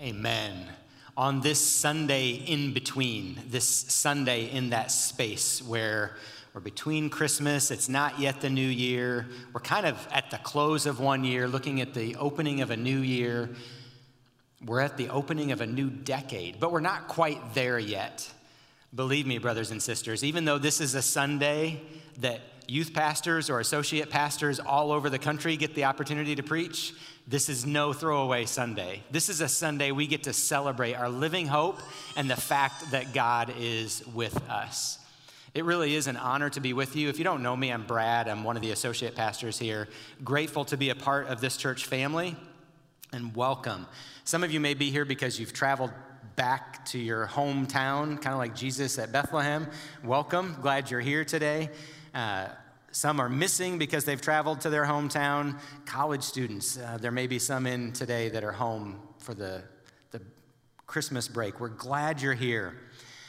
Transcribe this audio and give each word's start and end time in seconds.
Amen. 0.00 0.64
On 1.16 1.40
this 1.40 1.58
Sunday 1.60 2.30
in 2.30 2.72
between, 2.72 3.40
this 3.48 3.66
Sunday 3.66 4.48
in 4.48 4.70
that 4.70 4.92
space 4.92 5.60
where 5.60 6.16
we're 6.54 6.60
between 6.60 7.10
Christmas, 7.10 7.72
it's 7.72 7.88
not 7.88 8.20
yet 8.20 8.40
the 8.40 8.48
new 8.48 8.60
year, 8.60 9.26
we're 9.52 9.60
kind 9.60 9.86
of 9.86 10.06
at 10.12 10.30
the 10.30 10.38
close 10.38 10.86
of 10.86 11.00
one 11.00 11.24
year, 11.24 11.48
looking 11.48 11.80
at 11.80 11.94
the 11.94 12.14
opening 12.14 12.60
of 12.60 12.70
a 12.70 12.76
new 12.76 13.00
year. 13.00 13.50
We're 14.64 14.82
at 14.82 14.96
the 14.96 15.08
opening 15.08 15.50
of 15.50 15.60
a 15.60 15.66
new 15.66 15.90
decade, 15.90 16.60
but 16.60 16.70
we're 16.70 16.78
not 16.78 17.08
quite 17.08 17.54
there 17.54 17.80
yet. 17.80 18.32
Believe 18.94 19.26
me, 19.26 19.38
brothers 19.38 19.72
and 19.72 19.82
sisters, 19.82 20.22
even 20.22 20.44
though 20.44 20.58
this 20.58 20.80
is 20.80 20.94
a 20.94 21.02
Sunday 21.02 21.80
that 22.20 22.40
youth 22.68 22.92
pastors 22.92 23.48
or 23.48 23.60
associate 23.60 24.10
pastors 24.10 24.60
all 24.60 24.92
over 24.92 25.08
the 25.08 25.18
country 25.18 25.56
get 25.56 25.74
the 25.74 25.84
opportunity 25.84 26.34
to 26.36 26.42
preach, 26.42 26.92
this 27.26 27.48
is 27.48 27.66
no 27.66 27.92
throwaway 27.92 28.44
Sunday. 28.44 29.02
This 29.10 29.28
is 29.28 29.40
a 29.40 29.48
Sunday 29.48 29.90
we 29.90 30.06
get 30.06 30.24
to 30.24 30.32
celebrate 30.32 30.94
our 30.94 31.08
living 31.08 31.46
hope 31.46 31.80
and 32.16 32.30
the 32.30 32.36
fact 32.36 32.90
that 32.90 33.12
God 33.14 33.52
is 33.58 34.06
with 34.14 34.36
us. 34.48 34.98
It 35.54 35.64
really 35.64 35.94
is 35.94 36.06
an 36.06 36.16
honor 36.18 36.50
to 36.50 36.60
be 36.60 36.74
with 36.74 36.94
you. 36.94 37.08
If 37.08 37.18
you 37.18 37.24
don't 37.24 37.42
know 37.42 37.56
me, 37.56 37.72
I'm 37.72 37.86
Brad. 37.86 38.28
I'm 38.28 38.44
one 38.44 38.56
of 38.56 38.62
the 38.62 38.70
associate 38.70 39.16
pastors 39.16 39.58
here. 39.58 39.88
Grateful 40.22 40.64
to 40.66 40.76
be 40.76 40.90
a 40.90 40.94
part 40.94 41.26
of 41.26 41.40
this 41.40 41.56
church 41.56 41.86
family 41.86 42.36
and 43.12 43.34
welcome. 43.34 43.86
Some 44.24 44.44
of 44.44 44.52
you 44.52 44.60
may 44.60 44.74
be 44.74 44.90
here 44.90 45.06
because 45.06 45.40
you've 45.40 45.54
traveled 45.54 45.90
back 46.38 46.84
to 46.84 47.00
your 47.00 47.26
hometown, 47.26 48.22
kind 48.22 48.28
of 48.28 48.38
like 48.38 48.54
Jesus 48.54 48.96
at 49.00 49.10
Bethlehem. 49.10 49.66
Welcome. 50.04 50.56
Glad 50.62 50.88
you're 50.88 51.00
here 51.00 51.24
today. 51.24 51.68
Uh, 52.14 52.46
some 52.92 53.18
are 53.18 53.28
missing 53.28 53.76
because 53.76 54.04
they've 54.04 54.20
traveled 54.20 54.60
to 54.60 54.70
their 54.70 54.84
hometown. 54.84 55.58
College 55.84 56.22
students, 56.22 56.78
uh, 56.78 56.96
there 57.00 57.10
may 57.10 57.26
be 57.26 57.40
some 57.40 57.66
in 57.66 57.90
today 57.92 58.28
that 58.28 58.44
are 58.44 58.52
home 58.52 59.00
for 59.18 59.34
the, 59.34 59.64
the 60.12 60.20
Christmas 60.86 61.26
break. 61.26 61.58
We're 61.58 61.70
glad 61.70 62.22
you're 62.22 62.34
here. 62.34 62.72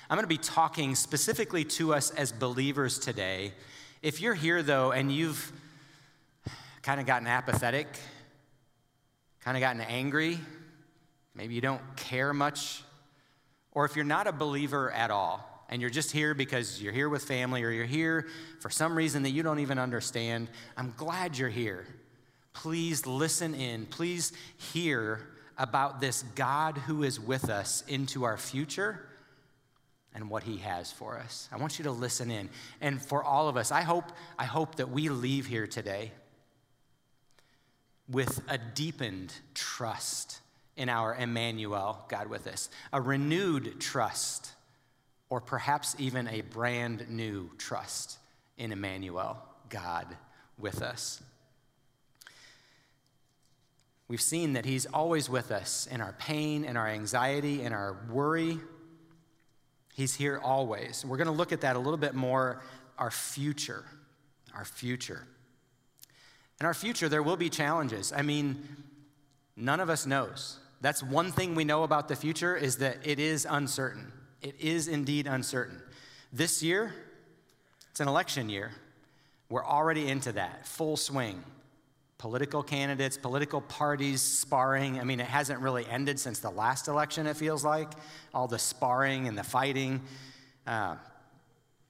I'm 0.07 0.15
going 0.15 0.23
to 0.23 0.27
be 0.27 0.37
talking 0.37 0.93
specifically 0.93 1.63
to 1.63 1.95
us 1.95 2.11
as 2.11 2.31
believers 2.31 2.99
today. 2.99 3.53
If 4.03 4.21
you're 4.21 4.35
here, 4.35 4.61
though, 4.61 4.91
and 4.91 5.11
you've 5.11 5.51
kind 6.83 6.99
of 6.99 7.07
gotten 7.07 7.27
apathetic, 7.27 7.87
kind 9.41 9.57
of 9.57 9.61
gotten 9.61 9.81
angry, 9.81 10.37
maybe 11.33 11.55
you 11.55 11.61
don't 11.61 11.81
care 11.95 12.35
much, 12.35 12.83
or 13.71 13.85
if 13.85 13.95
you're 13.95 14.05
not 14.05 14.27
a 14.27 14.31
believer 14.31 14.91
at 14.91 15.11
all, 15.11 15.45
and 15.69 15.81
you're 15.81 15.91
just 15.91 16.11
here 16.11 16.33
because 16.33 16.81
you're 16.81 16.93
here 16.93 17.09
with 17.09 17.23
family 17.23 17.63
or 17.63 17.69
you're 17.69 17.85
here 17.85 18.27
for 18.59 18.69
some 18.69 18.95
reason 18.95 19.23
that 19.23 19.29
you 19.29 19.43
don't 19.43 19.59
even 19.59 19.77
understand, 19.77 20.49
I'm 20.75 20.93
glad 20.97 21.37
you're 21.37 21.49
here. 21.49 21.85
Please 22.53 23.05
listen 23.05 23.53
in. 23.53 23.85
Please 23.85 24.33
hear 24.57 25.27
about 25.57 26.01
this 26.01 26.23
God 26.35 26.77
who 26.77 27.03
is 27.03 27.19
with 27.19 27.49
us 27.49 27.83
into 27.87 28.23
our 28.23 28.37
future 28.37 29.05
and 30.15 30.29
what 30.29 30.43
he 30.43 30.57
has 30.57 30.91
for 30.91 31.17
us. 31.17 31.47
I 31.51 31.57
want 31.57 31.77
you 31.77 31.83
to 31.83 31.91
listen 31.91 32.31
in. 32.31 32.49
And 32.81 33.01
for 33.01 33.23
all 33.23 33.47
of 33.47 33.55
us, 33.55 33.71
I 33.71 33.81
hope 33.81 34.05
I 34.39 34.45
hope 34.45 34.75
that 34.75 34.89
we 34.89 35.09
leave 35.09 35.45
here 35.45 35.67
today 35.67 36.11
with 38.09 38.41
a 38.49 38.57
deepened 38.57 39.33
trust 39.53 40.39
in 40.79 40.87
our 40.87 41.13
Emmanuel, 41.13 42.05
God 42.07 42.27
with 42.27 42.47
us, 42.47 42.69
a 42.93 43.01
renewed 43.01 43.81
trust 43.81 44.53
or 45.29 45.41
perhaps 45.41 45.93
even 45.99 46.27
a 46.29 46.39
brand 46.39 47.09
new 47.09 47.49
trust 47.57 48.17
in 48.57 48.71
Emmanuel, 48.71 49.37
God 49.67 50.07
with 50.57 50.81
us. 50.81 51.21
We've 54.07 54.21
seen 54.21 54.53
that 54.53 54.65
He's 54.65 54.85
always 54.87 55.29
with 55.29 55.51
us 55.51 55.85
in 55.91 55.99
our 55.99 56.13
pain, 56.13 56.63
in 56.63 56.77
our 56.77 56.87
anxiety, 56.87 57.61
in 57.61 57.73
our 57.73 57.97
worry. 58.09 58.57
He's 59.93 60.15
here 60.15 60.39
always. 60.41 61.03
We're 61.05 61.17
going 61.17 61.27
to 61.27 61.33
look 61.33 61.51
at 61.51 61.61
that 61.61 61.75
a 61.75 61.79
little 61.79 61.97
bit 61.97 62.15
more 62.15 62.63
our 62.97 63.11
future. 63.11 63.83
Our 64.55 64.65
future. 64.65 65.27
In 66.61 66.65
our 66.65 66.73
future, 66.73 67.09
there 67.09 67.21
will 67.21 67.37
be 67.37 67.49
challenges. 67.49 68.13
I 68.13 68.21
mean, 68.21 68.65
none 69.57 69.81
of 69.81 69.89
us 69.89 70.05
knows. 70.05 70.57
That's 70.81 71.03
one 71.03 71.31
thing 71.31 71.55
we 71.55 71.63
know 71.63 71.83
about 71.83 72.07
the 72.07 72.15
future 72.15 72.55
is 72.55 72.77
that 72.77 72.97
it 73.03 73.19
is 73.19 73.45
uncertain. 73.49 74.11
It 74.41 74.55
is 74.59 74.87
indeed 74.87 75.27
uncertain. 75.27 75.81
This 76.31 76.63
year, 76.63 76.93
it's 77.91 77.99
an 77.99 78.07
election 78.07 78.49
year. 78.49 78.71
We're 79.49 79.65
already 79.65 80.07
into 80.07 80.31
that, 80.33 80.65
full 80.65 80.95
swing. 80.95 81.43
Political 82.17 82.63
candidates, 82.63 83.17
political 83.17 83.61
parties 83.61 84.21
sparring. 84.21 84.99
I 84.99 85.03
mean, 85.03 85.19
it 85.19 85.25
hasn't 85.27 85.59
really 85.61 85.85
ended 85.87 86.19
since 86.19 86.39
the 86.39 86.49
last 86.49 86.87
election, 86.87 87.27
it 87.27 87.37
feels 87.37 87.63
like. 87.63 87.91
All 88.33 88.47
the 88.47 88.59
sparring 88.59 89.27
and 89.27 89.37
the 89.37 89.43
fighting. 89.43 90.01
Uh, 90.67 90.95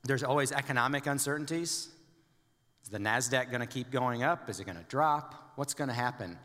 there's 0.03 0.23
always 0.23 0.51
economic 0.51 1.07
uncertainties. 1.07 1.89
Is 2.83 2.89
the 2.89 2.99
NASDAQ 2.99 3.49
going 3.49 3.61
to 3.61 3.67
keep 3.67 3.91
going 3.91 4.23
up? 4.23 4.49
Is 4.49 4.59
it 4.59 4.65
going 4.65 4.77
to 4.77 4.83
drop? 4.83 5.53
What's 5.55 5.73
going 5.73 5.89
to 5.89 5.93
happen? 5.93 6.37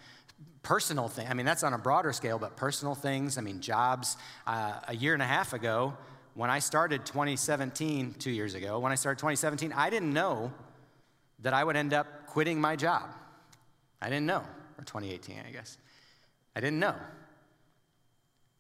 Personal 0.63 1.09
thing. 1.09 1.29
I 1.29 1.35
mean, 1.35 1.47
that's 1.47 1.63
on 1.63 1.75
a 1.75 1.79
broader 1.79 2.13
scale, 2.13 2.39
but 2.39 2.57
personal 2.57 2.95
things. 2.95 3.39
I 3.39 3.41
mean, 3.41 3.61
jobs. 3.61 4.17
Uh, 4.47 4.81
a 4.89 4.97
year 4.97 5.15
and 5.15 5.23
a 5.23 5.27
half 5.27 5.53
ago, 5.53 5.97
when 6.35 6.51
I 6.51 6.59
started 6.59 7.07
2017, 7.07 8.15
two 8.19 8.31
years 8.31 8.55
ago, 8.55 8.79
when 8.79 8.91
I 8.91 8.97
started 8.97 9.19
2017, 9.19 9.73
I 9.73 9.91
didn't 9.91 10.13
know 10.13 10.53
that 11.41 11.53
I 11.53 11.63
would 11.63 11.77
end 11.77 11.93
up 11.93 12.27
quitting 12.27 12.61
my 12.61 12.77
job. 12.77 13.11
I 14.01 14.09
didn't 14.09 14.27
know. 14.27 14.43
Or 14.79 14.85
2018, 14.85 15.37
I 15.47 15.53
guess. 15.53 15.79
I 16.57 16.61
didn't 16.61 16.81
know. 16.81 16.97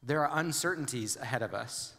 There 0.02 0.26
are 0.26 0.38
uncertainties 0.38 1.16
ahead 1.16 1.42
of 1.42 1.54
us. 1.54 1.94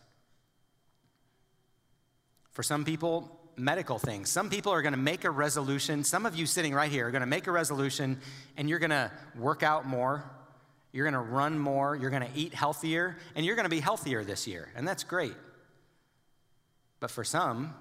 For 2.52 2.64
some 2.64 2.86
people, 2.86 3.40
medical 3.58 4.00
things. 4.00 4.30
Some 4.30 4.50
people 4.50 4.72
are 4.72 4.82
going 4.82 4.94
to 4.94 5.00
make 5.00 5.24
a 5.24 5.32
resolution. 5.32 6.04
Some 6.04 6.26
of 6.26 6.36
you 6.36 6.46
sitting 6.46 6.74
right 6.74 6.92
here 6.92 7.08
are 7.08 7.12
going 7.12 7.22
to 7.22 7.28
make 7.28 7.48
a 7.48 7.52
resolution 7.52 8.20
and 8.58 8.70
you're 8.70 8.80
going 8.80 8.90
to 8.92 9.12
work 9.38 9.64
out 9.64 9.86
more. 9.86 10.24
You're 10.92 11.10
going 11.10 11.14
to 11.14 11.32
run 11.32 11.60
more. 11.60 11.96
You're 11.96 12.10
going 12.10 12.24
to 12.24 12.38
eat 12.40 12.54
healthier. 12.54 13.18
And 13.36 13.46
you're 13.46 13.56
going 13.56 13.66
to 13.66 13.70
be 13.70 13.80
healthier 13.80 14.24
this 14.24 14.48
year. 14.48 14.70
And 14.76 14.88
that's 14.88 15.04
great. 15.04 15.36
But 17.00 17.12
for 17.12 17.24
some, 17.24 17.74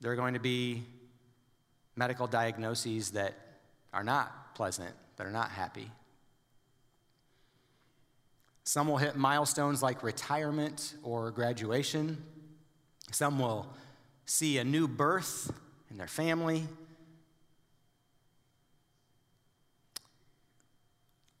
there 0.00 0.12
are 0.12 0.16
going 0.16 0.34
to 0.34 0.40
be 0.40 0.84
medical 1.96 2.26
diagnoses 2.26 3.12
that 3.12 3.34
are 3.92 4.04
not 4.04 4.54
pleasant, 4.54 4.94
that 5.16 5.26
are 5.26 5.32
not 5.32 5.50
happy. 5.50 5.90
Some 8.64 8.88
will 8.88 8.96
hit 8.96 9.16
milestones 9.16 9.82
like 9.82 10.02
retirement 10.02 10.94
or 11.02 11.30
graduation. 11.30 12.22
Some 13.10 13.38
will 13.38 13.74
see 14.26 14.58
a 14.58 14.64
new 14.64 14.88
birth 14.88 15.52
in 15.90 15.98
their 15.98 16.08
family. 16.08 16.66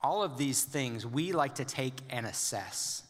All 0.00 0.22
of 0.22 0.36
these 0.36 0.62
things 0.64 1.06
we 1.06 1.32
like 1.32 1.54
to 1.56 1.64
take 1.64 1.94
and 2.10 2.26
assess. 2.26 3.04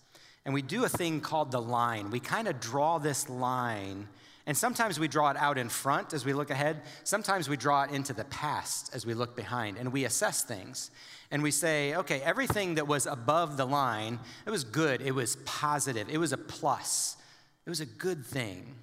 And 0.44 0.52
we 0.52 0.62
do 0.62 0.84
a 0.84 0.88
thing 0.88 1.20
called 1.20 1.52
the 1.52 1.60
line. 1.60 2.10
We 2.10 2.20
kind 2.20 2.48
of 2.48 2.60
draw 2.60 2.98
this 2.98 3.28
line, 3.28 4.08
and 4.46 4.56
sometimes 4.56 4.98
we 4.98 5.06
draw 5.06 5.30
it 5.30 5.36
out 5.36 5.56
in 5.56 5.68
front 5.68 6.12
as 6.12 6.24
we 6.24 6.32
look 6.32 6.50
ahead. 6.50 6.82
Sometimes 7.04 7.48
we 7.48 7.56
draw 7.56 7.84
it 7.84 7.92
into 7.92 8.12
the 8.12 8.24
past 8.24 8.94
as 8.94 9.06
we 9.06 9.14
look 9.14 9.36
behind, 9.36 9.78
and 9.78 9.92
we 9.92 10.04
assess 10.04 10.42
things. 10.42 10.90
And 11.30 11.42
we 11.42 11.52
say, 11.52 11.94
okay, 11.94 12.20
everything 12.20 12.74
that 12.74 12.86
was 12.86 13.06
above 13.06 13.56
the 13.56 13.64
line, 13.64 14.18
it 14.44 14.50
was 14.50 14.64
good, 14.64 15.00
it 15.00 15.12
was 15.12 15.36
positive, 15.44 16.08
it 16.10 16.18
was 16.18 16.32
a 16.32 16.36
plus, 16.36 17.16
it 17.64 17.70
was 17.70 17.80
a 17.80 17.86
good 17.86 18.26
thing. 18.26 18.74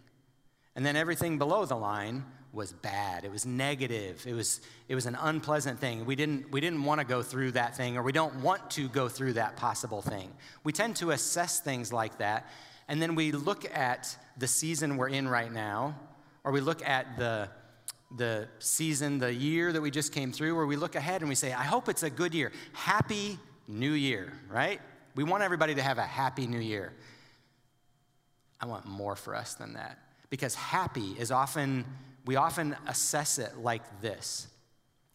And 0.79 0.85
then 0.85 0.95
everything 0.95 1.37
below 1.37 1.65
the 1.65 1.75
line 1.75 2.23
was 2.53 2.71
bad. 2.71 3.25
It 3.25 3.31
was 3.31 3.45
negative. 3.45 4.23
It 4.25 4.33
was, 4.33 4.61
it 4.87 4.95
was 4.95 5.07
an 5.07 5.17
unpleasant 5.19 5.77
thing. 5.77 6.05
We 6.05 6.15
didn't, 6.15 6.49
we 6.51 6.61
didn't 6.61 6.85
want 6.85 7.01
to 7.01 7.05
go 7.05 7.21
through 7.21 7.51
that 7.51 7.75
thing, 7.75 7.97
or 7.97 8.01
we 8.01 8.13
don't 8.13 8.35
want 8.35 8.71
to 8.71 8.87
go 8.87 9.09
through 9.09 9.33
that 9.33 9.57
possible 9.57 10.01
thing. 10.01 10.31
We 10.63 10.71
tend 10.71 10.95
to 10.95 11.11
assess 11.11 11.59
things 11.59 11.91
like 11.91 12.19
that, 12.19 12.47
and 12.87 13.01
then 13.01 13.15
we 13.15 13.33
look 13.33 13.69
at 13.75 14.17
the 14.37 14.47
season 14.47 14.95
we're 14.95 15.09
in 15.09 15.27
right 15.27 15.51
now, 15.51 15.99
or 16.45 16.53
we 16.53 16.61
look 16.61 16.81
at 16.87 17.17
the, 17.17 17.49
the 18.15 18.47
season, 18.59 19.19
the 19.19 19.33
year 19.33 19.73
that 19.73 19.81
we 19.81 19.91
just 19.91 20.13
came 20.13 20.31
through, 20.31 20.57
or 20.57 20.65
we 20.65 20.77
look 20.77 20.95
ahead 20.95 21.19
and 21.19 21.27
we 21.27 21.35
say, 21.35 21.51
I 21.51 21.65
hope 21.65 21.89
it's 21.89 22.03
a 22.03 22.09
good 22.09 22.33
year. 22.33 22.53
Happy 22.71 23.37
New 23.67 23.91
Year, 23.91 24.31
right? 24.49 24.79
We 25.13 25.25
want 25.25 25.43
everybody 25.43 25.75
to 25.75 25.81
have 25.81 25.97
a 25.97 26.03
happy 26.03 26.47
New 26.47 26.61
Year. 26.61 26.93
I 28.61 28.65
want 28.65 28.85
more 28.85 29.17
for 29.17 29.35
us 29.35 29.55
than 29.55 29.73
that 29.73 29.99
because 30.29 30.55
happy 30.55 31.15
is 31.17 31.31
often, 31.31 31.85
we 32.25 32.35
often 32.35 32.75
assess 32.87 33.39
it 33.39 33.57
like 33.57 34.01
this. 34.01 34.47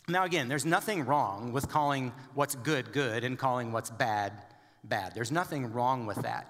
Now, 0.09 0.25
again, 0.25 0.49
there's 0.49 0.67
nothing 0.67 1.07
wrong 1.07 1.53
with 1.53 1.69
calling 1.69 2.13
what's 2.35 2.55
good 2.57 2.93
good 2.93 3.25
and 3.25 3.39
calling 3.39 3.73
what's 3.73 3.91
bad 3.91 4.33
bad. 4.85 5.15
There's 5.15 5.33
nothing 5.33 5.73
wrong 5.73 6.07
with 6.07 6.19
that. 6.23 6.47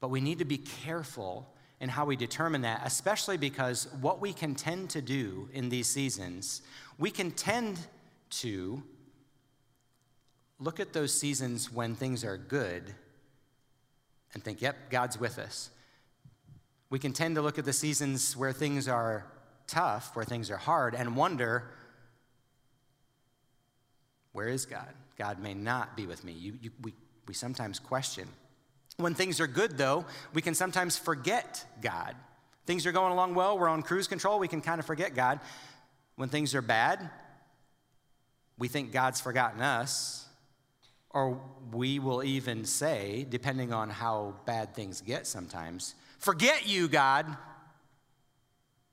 But 0.00 0.08
we 0.08 0.20
need 0.20 0.38
to 0.38 0.44
be 0.44 0.58
careful 0.58 1.46
in 1.80 1.88
how 1.88 2.04
we 2.04 2.16
determine 2.16 2.62
that, 2.62 2.82
especially 2.84 3.36
because 3.36 3.88
what 4.00 4.20
we 4.20 4.32
can 4.32 4.54
tend 4.54 4.90
to 4.90 5.02
do 5.02 5.48
in 5.52 5.68
these 5.68 5.86
seasons, 5.86 6.62
we 6.98 7.10
can 7.10 7.30
tend 7.30 7.78
to 8.30 8.82
look 10.58 10.78
at 10.78 10.92
those 10.92 11.18
seasons 11.18 11.72
when 11.72 11.94
things 11.94 12.24
are 12.24 12.36
good 12.36 12.94
and 14.34 14.44
think, 14.44 14.60
yep, 14.60 14.90
God's 14.90 15.18
with 15.18 15.38
us. 15.38 15.70
We 16.90 16.98
can 16.98 17.12
tend 17.12 17.36
to 17.36 17.42
look 17.42 17.58
at 17.58 17.64
the 17.64 17.72
seasons 17.72 18.36
where 18.36 18.52
things 18.52 18.88
are 18.88 19.24
tough, 19.68 20.14
where 20.16 20.24
things 20.24 20.50
are 20.50 20.56
hard, 20.56 20.94
and 20.94 21.16
wonder, 21.16 21.70
where 24.32 24.48
is 24.48 24.66
God? 24.66 24.88
God 25.16 25.38
may 25.38 25.54
not 25.54 25.96
be 25.96 26.06
with 26.06 26.24
me. 26.24 26.32
You, 26.32 26.58
you, 26.60 26.70
we, 26.82 26.92
we 27.28 27.34
sometimes 27.34 27.78
question. 27.78 28.28
When 28.96 29.14
things 29.14 29.40
are 29.40 29.46
good, 29.46 29.78
though, 29.78 30.04
we 30.34 30.42
can 30.42 30.54
sometimes 30.54 30.98
forget 30.98 31.64
God. 31.80 32.16
Things 32.66 32.86
are 32.86 32.92
going 32.92 33.12
along 33.12 33.34
well, 33.34 33.58
we're 33.58 33.68
on 33.68 33.82
cruise 33.82 34.08
control, 34.08 34.38
we 34.38 34.48
can 34.48 34.60
kind 34.60 34.80
of 34.80 34.86
forget 34.86 35.14
God. 35.14 35.40
When 36.16 36.28
things 36.28 36.54
are 36.54 36.62
bad, 36.62 37.08
we 38.58 38.68
think 38.68 38.92
God's 38.92 39.20
forgotten 39.20 39.62
us, 39.62 40.26
or 41.08 41.40
we 41.72 41.98
will 41.98 42.22
even 42.22 42.64
say, 42.64 43.26
depending 43.28 43.72
on 43.72 43.90
how 43.90 44.34
bad 44.44 44.74
things 44.74 45.00
get 45.00 45.26
sometimes, 45.26 45.94
forget 46.20 46.68
you, 46.68 46.86
God. 46.86 47.26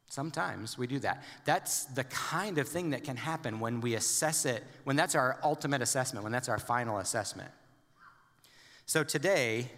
Sometimes 0.09 0.77
we 0.77 0.88
do 0.88 1.00
that. 1.00 1.24
That's 1.45 1.85
the 1.85 2.06
kind 2.06 2.57
of 2.57 2.68
thing 2.68 2.89
that 2.91 3.03
can 3.03 3.18
happen 3.18 3.59
when 3.59 3.81
we 3.81 3.94
assess 3.94 4.45
it, 4.45 4.63
when 4.85 4.95
that's 4.95 5.15
our 5.15 5.38
ultimate 5.44 5.81
assessment, 5.81 6.24
when 6.24 6.31
that's 6.31 6.50
our 6.50 6.57
final 6.57 6.97
assessment. 6.97 7.51
So 8.85 9.03
today, 9.03 9.69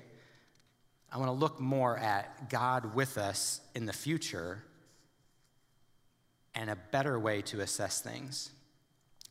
I 1.11 1.17
want 1.17 1.29
to 1.29 1.33
look 1.33 1.59
more 1.59 1.97
at 1.97 2.49
God 2.49 2.93
with 2.93 3.17
us 3.17 3.59
in 3.73 3.87
the 3.87 3.93
future 3.93 4.63
and 6.53 6.69
a 6.69 6.75
better 6.91 7.17
way 7.19 7.41
to 7.43 7.61
assess 7.61 8.01
things. 8.01 8.51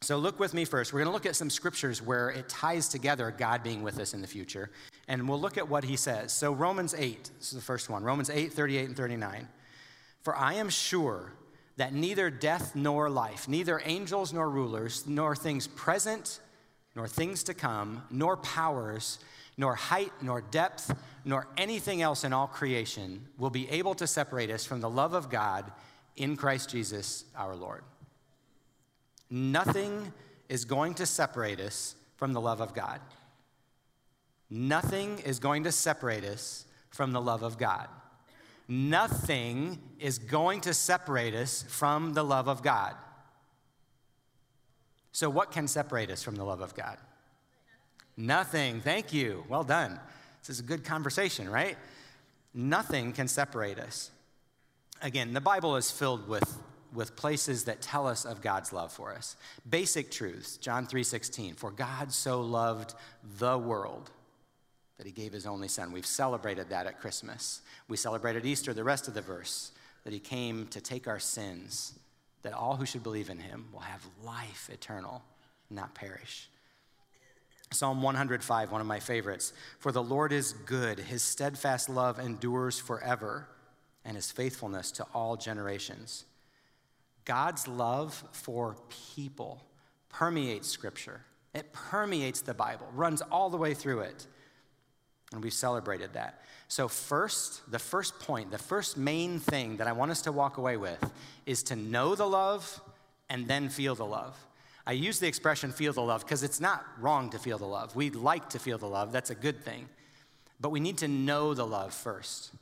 So, 0.01 0.17
look 0.17 0.39
with 0.39 0.55
me 0.55 0.65
first. 0.65 0.93
We're 0.93 1.01
going 1.01 1.09
to 1.09 1.13
look 1.13 1.27
at 1.27 1.35
some 1.35 1.51
scriptures 1.51 2.01
where 2.01 2.31
it 2.31 2.49
ties 2.49 2.89
together 2.89 3.35
God 3.37 3.65
being 3.65 3.83
with 3.83 3.99
us 3.99 4.15
in 4.15 4.21
the 4.21 4.29
future, 4.29 4.71
and 5.09 5.29
we'll 5.29 5.41
look 5.41 5.59
at 5.59 5.69
what 5.69 5.83
he 5.83 5.97
says. 5.97 6.33
So, 6.33 6.53
Romans 6.53 6.95
8, 6.97 7.31
this 7.39 7.49
is 7.49 7.59
the 7.59 7.61
first 7.61 7.91
one 7.91 8.05
Romans 8.05 8.31
8, 8.31 8.53
38 8.53 8.87
and 8.87 8.97
39. 8.97 9.49
For 10.23 10.37
I 10.37 10.55
am 10.55 10.69
sure 10.69 11.33
that 11.79 11.93
neither 11.93 12.31
death 12.31 12.77
nor 12.77 13.11
life, 13.11 13.49
neither 13.49 13.81
angels 13.85 14.33
nor 14.33 14.49
rulers, 14.49 15.05
nor 15.07 15.35
things 15.35 15.67
present, 15.67 16.41
nor 16.95 17.09
things 17.09 17.43
to 17.45 17.55
come, 17.55 18.03
nor 18.11 18.37
powers, 18.37 19.19
nor 19.57 19.75
height, 19.75 20.13
nor 20.21 20.41
depth, 20.41 20.95
nor 21.25 21.47
anything 21.57 22.03
else 22.03 22.25
in 22.25 22.33
all 22.33 22.47
creation 22.47 23.27
will 23.37 23.51
be 23.51 23.69
able 23.71 23.95
to 23.95 24.07
separate 24.07 24.51
us 24.51 24.65
from 24.65 24.81
the 24.81 24.91
love 24.91 25.15
of 25.15 25.29
God 25.29 25.71
in 26.17 26.37
Christ 26.37 26.71
Jesus 26.71 27.25
our 27.37 27.55
Lord. 27.55 27.83
Nothing 29.31 30.13
is 30.49 30.65
going 30.65 30.95
to 30.95 31.07
separate 31.07 31.61
us 31.61 31.95
from 32.17 32.33
the 32.33 32.41
love 32.41 32.61
of 32.61 32.75
God. 32.75 33.01
Nothing 34.51 35.19
is 35.21 35.39
going 35.39 35.65
to 35.65 35.73
separate 35.73 36.25
us 36.25 36.65
from 36.91 37.13
the 37.13 37.21
love 37.21 37.43
of 37.43 37.59
God. 37.59 37.89
Nothing 38.67 39.79
is 39.99 40.19
going 40.19 40.61
to 40.63 40.75
separate 40.75 41.35
us 41.35 41.65
from 41.69 42.15
the 42.15 42.23
love 42.23 42.49
of 42.49 42.63
God. 42.63 42.95
So, 45.13 45.29
what 45.31 45.51
can 45.51 45.69
separate 45.69 46.11
us 46.11 46.23
from 46.23 46.37
the 46.37 46.45
love 46.45 46.61
of 46.61 46.75
God? 46.75 46.99
Nothing. 48.17 48.81
Thank 48.81 49.13
you. 49.13 49.45
Well 49.49 49.65
done. 49.65 49.99
This 50.41 50.51
is 50.51 50.61
a 50.61 50.65
good 50.65 50.85
conversation, 50.85 51.51
right? 51.51 51.77
Nothing 52.55 53.13
can 53.13 53.29
separate 53.29 53.79
us. 53.79 54.11
Again, 55.03 55.33
the 55.33 55.41
Bible 55.41 55.77
is 55.77 55.91
filled 55.91 56.29
with 56.29 56.59
with 56.93 57.17
places 57.17 57.65
that 57.65 57.83
tell 57.83 58.07
us 58.07 58.25
of 58.25 58.41
God's 58.41 58.73
love 58.73 58.93
for 58.93 59.13
us. 59.13 59.37
Basic 59.69 60.11
truths, 60.11 60.57
John 60.57 60.87
3:16, 60.87 61.55
for 61.55 61.71
God 61.71 62.13
so 62.13 62.41
loved 62.41 62.95
the 63.39 63.59
world 63.59 64.11
that 64.97 65.07
he 65.07 65.13
gave 65.13 65.33
his 65.33 65.47
only 65.47 65.69
son. 65.69 65.93
We've 65.93 66.07
celebrated 66.07 66.71
that 66.71 66.87
at 66.87 67.01
Christmas. 67.01 67.63
We 67.89 67.97
celebrated 67.97 68.45
Easter, 68.45 68.75
the 68.75 68.85
rest 68.85 69.07
of 69.07 69.15
the 69.15 69.23
verse, 69.23 69.73
that 70.05 70.13
he 70.13 70.19
came 70.19 70.67
to 70.69 70.81
take 70.81 71.07
our 71.07 71.21
sins, 71.21 71.95
that 72.43 72.53
all 72.53 72.77
who 72.77 72.87
should 72.87 73.03
believe 73.03 73.31
in 73.31 73.39
him 73.39 73.69
will 73.73 73.81
have 73.81 74.07
life 74.25 74.69
eternal, 74.73 75.23
not 75.71 75.95
perish. 75.95 76.51
Psalm 77.71 78.01
105, 78.03 78.73
one 78.73 78.81
of 78.81 78.87
my 78.87 78.99
favorites. 78.99 79.53
For 79.79 79.93
the 79.93 80.03
Lord 80.03 80.33
is 80.33 80.55
good, 80.65 80.99
his 80.99 81.23
steadfast 81.23 81.89
love 81.89 82.19
endures 82.19 82.79
forever, 82.79 83.47
and 84.05 84.17
his 84.17 84.33
faithfulness 84.33 84.91
to 84.93 85.07
all 85.15 85.37
generations. 85.37 86.25
God's 87.29 87.69
love 87.69 88.25
for 88.33 88.75
people 89.15 89.63
permeates 90.09 90.67
Scripture. 90.67 91.21
It 91.55 91.73
permeates 91.75 92.41
the 92.41 92.55
Bible, 92.55 92.89
runs 92.95 93.21
all 93.21 93.51
the 93.51 93.59
way 93.59 93.75
through 93.75 94.01
it. 94.01 94.27
And 95.33 95.45
we've 95.45 95.53
celebrated 95.53 96.15
that. 96.15 96.43
So, 96.69 96.89
first, 96.89 97.71
the 97.71 97.79
first 97.79 98.19
point, 98.19 98.51
the 98.51 98.59
first 98.59 98.97
main 98.97 99.41
thing 99.41 99.77
that 99.77 99.87
I 99.87 99.93
want 99.93 100.11
us 100.11 100.23
to 100.23 100.33
walk 100.33 100.57
away 100.57 100.79
with 100.79 100.99
is 101.45 101.63
to 101.65 101.77
know 101.77 102.15
the 102.15 102.27
love 102.27 102.81
and 103.29 103.47
then 103.47 103.69
feel 103.69 103.95
the 103.95 104.07
love. 104.07 104.35
I 104.87 104.93
use 104.93 105.19
the 105.19 105.27
expression 105.27 105.71
feel 105.71 105.93
the 105.93 106.01
love 106.01 106.25
because 106.25 106.43
it's 106.43 106.61
not 106.61 106.83
wrong 106.99 107.29
to 107.31 107.39
feel 107.39 107.59
the 107.59 107.67
love. 107.67 107.95
We 107.95 108.09
like 108.09 108.49
to 108.51 108.59
feel 108.59 108.79
the 108.79 108.89
love, 108.89 109.13
that's 109.13 109.29
a 109.29 109.35
good 109.35 109.63
thing. 109.63 109.91
But 110.61 110.71
we 110.71 110.81
need 110.81 110.97
to 110.99 111.09
know 111.09 111.53
the 111.53 111.67
love 111.67 111.93
first. 111.93 112.53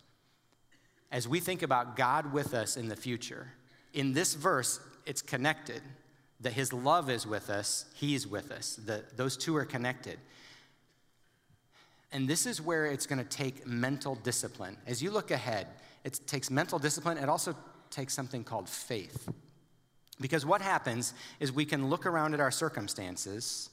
As 1.13 1.29
we 1.29 1.39
think 1.39 1.63
about 1.63 1.95
God 1.95 2.33
with 2.33 2.53
us 2.53 2.77
in 2.77 2.89
the 2.89 2.97
future, 2.97 3.53
in 3.97 4.13
this 4.13 4.35
verse, 4.35 4.79
it's 5.07 5.23
connected 5.23 5.81
that 6.41 6.53
his 6.53 6.73
love 6.73 7.09
is 7.11 7.27
with 7.27 7.49
us, 7.49 7.87
he's 7.95 8.27
with 8.27 8.53
us. 8.53 8.77
The, 8.77 9.03
those 9.17 9.39
two 9.39 9.57
are 9.57 9.65
connected. 9.65 10.19
And 12.13 12.29
this 12.29 12.45
is 12.47 12.61
where 12.61 12.87
it's 12.87 13.07
going 13.07 13.19
to 13.19 13.29
take 13.29 13.67
mental 13.67 14.15
discipline. 14.17 14.77
As 14.87 15.03
you 15.03 15.11
look 15.11 15.31
ahead, 15.31 15.67
it 16.05 16.21
takes 16.27 16.51
mental 16.51 16.79
discipline. 16.79 17.17
It 17.17 17.29
also 17.29 17.57
takes 17.91 18.13
something 18.13 18.45
called 18.45 18.69
faith. 18.69 19.29
Because 20.21 20.45
what 20.45 20.61
happens 20.61 21.15
is 21.41 21.51
we 21.51 21.65
can 21.65 21.89
look 21.89 22.05
around 22.05 22.35
at 22.35 22.41
our 22.41 22.51
circumstances 22.51 23.71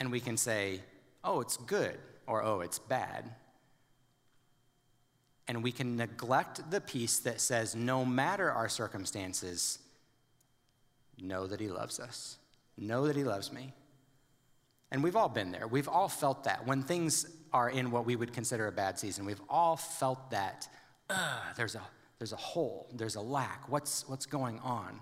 and 0.00 0.10
we 0.10 0.18
can 0.18 0.36
say, 0.36 0.80
oh, 1.22 1.40
it's 1.40 1.56
good, 1.56 1.96
or 2.26 2.42
oh, 2.42 2.60
it's 2.60 2.80
bad 2.80 3.30
and 5.48 5.62
we 5.62 5.72
can 5.72 5.96
neglect 5.96 6.70
the 6.70 6.80
piece 6.80 7.18
that 7.20 7.40
says, 7.40 7.74
no 7.74 8.04
matter 8.04 8.50
our 8.50 8.68
circumstances, 8.68 9.78
know 11.18 11.46
that 11.46 11.60
He 11.60 11.68
loves 11.68 12.00
us, 12.00 12.36
know 12.76 13.06
that 13.06 13.16
He 13.16 13.24
loves 13.24 13.52
me. 13.52 13.72
And 14.90 15.02
we've 15.02 15.16
all 15.16 15.28
been 15.28 15.50
there. 15.50 15.66
We've 15.66 15.88
all 15.88 16.08
felt 16.08 16.44
that. 16.44 16.66
When 16.66 16.82
things 16.82 17.26
are 17.52 17.68
in 17.68 17.90
what 17.90 18.06
we 18.06 18.16
would 18.16 18.32
consider 18.32 18.66
a 18.68 18.72
bad 18.72 18.98
season, 18.98 19.24
we've 19.24 19.40
all 19.48 19.76
felt 19.76 20.30
that 20.30 20.68
there's, 21.56 21.74
a, 21.74 21.82
there's 22.18 22.32
a 22.32 22.36
hole, 22.36 22.88
there's 22.92 23.16
a 23.16 23.20
lack. 23.20 23.68
What's, 23.68 24.08
what's 24.08 24.26
going 24.26 24.58
on? 24.60 25.00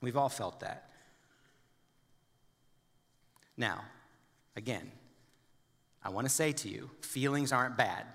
We've 0.00 0.16
all 0.16 0.28
felt 0.28 0.60
that. 0.60 0.90
Now, 3.56 3.82
again, 4.54 4.90
I 6.04 6.10
want 6.10 6.26
to 6.26 6.32
say 6.32 6.52
to 6.52 6.68
you 6.68 6.90
feelings 7.00 7.52
aren't 7.52 7.76
bad. 7.76 8.06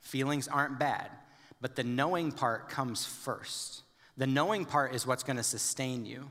Feelings 0.00 0.48
aren't 0.48 0.78
bad, 0.78 1.10
but 1.60 1.76
the 1.76 1.84
knowing 1.84 2.32
part 2.32 2.68
comes 2.68 3.04
first. 3.04 3.82
The 4.16 4.26
knowing 4.26 4.64
part 4.64 4.94
is 4.94 5.06
what's 5.06 5.22
going 5.22 5.36
to 5.36 5.42
sustain 5.42 6.06
you. 6.06 6.30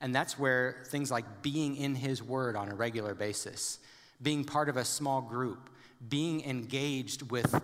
And 0.00 0.14
that's 0.14 0.38
where 0.38 0.82
things 0.86 1.10
like 1.10 1.42
being 1.42 1.76
in 1.76 1.94
His 1.94 2.22
Word 2.22 2.56
on 2.56 2.70
a 2.70 2.74
regular 2.74 3.14
basis, 3.14 3.78
being 4.22 4.44
part 4.44 4.68
of 4.68 4.76
a 4.76 4.84
small 4.84 5.20
group, 5.20 5.68
being 6.08 6.42
engaged 6.44 7.30
with, 7.30 7.60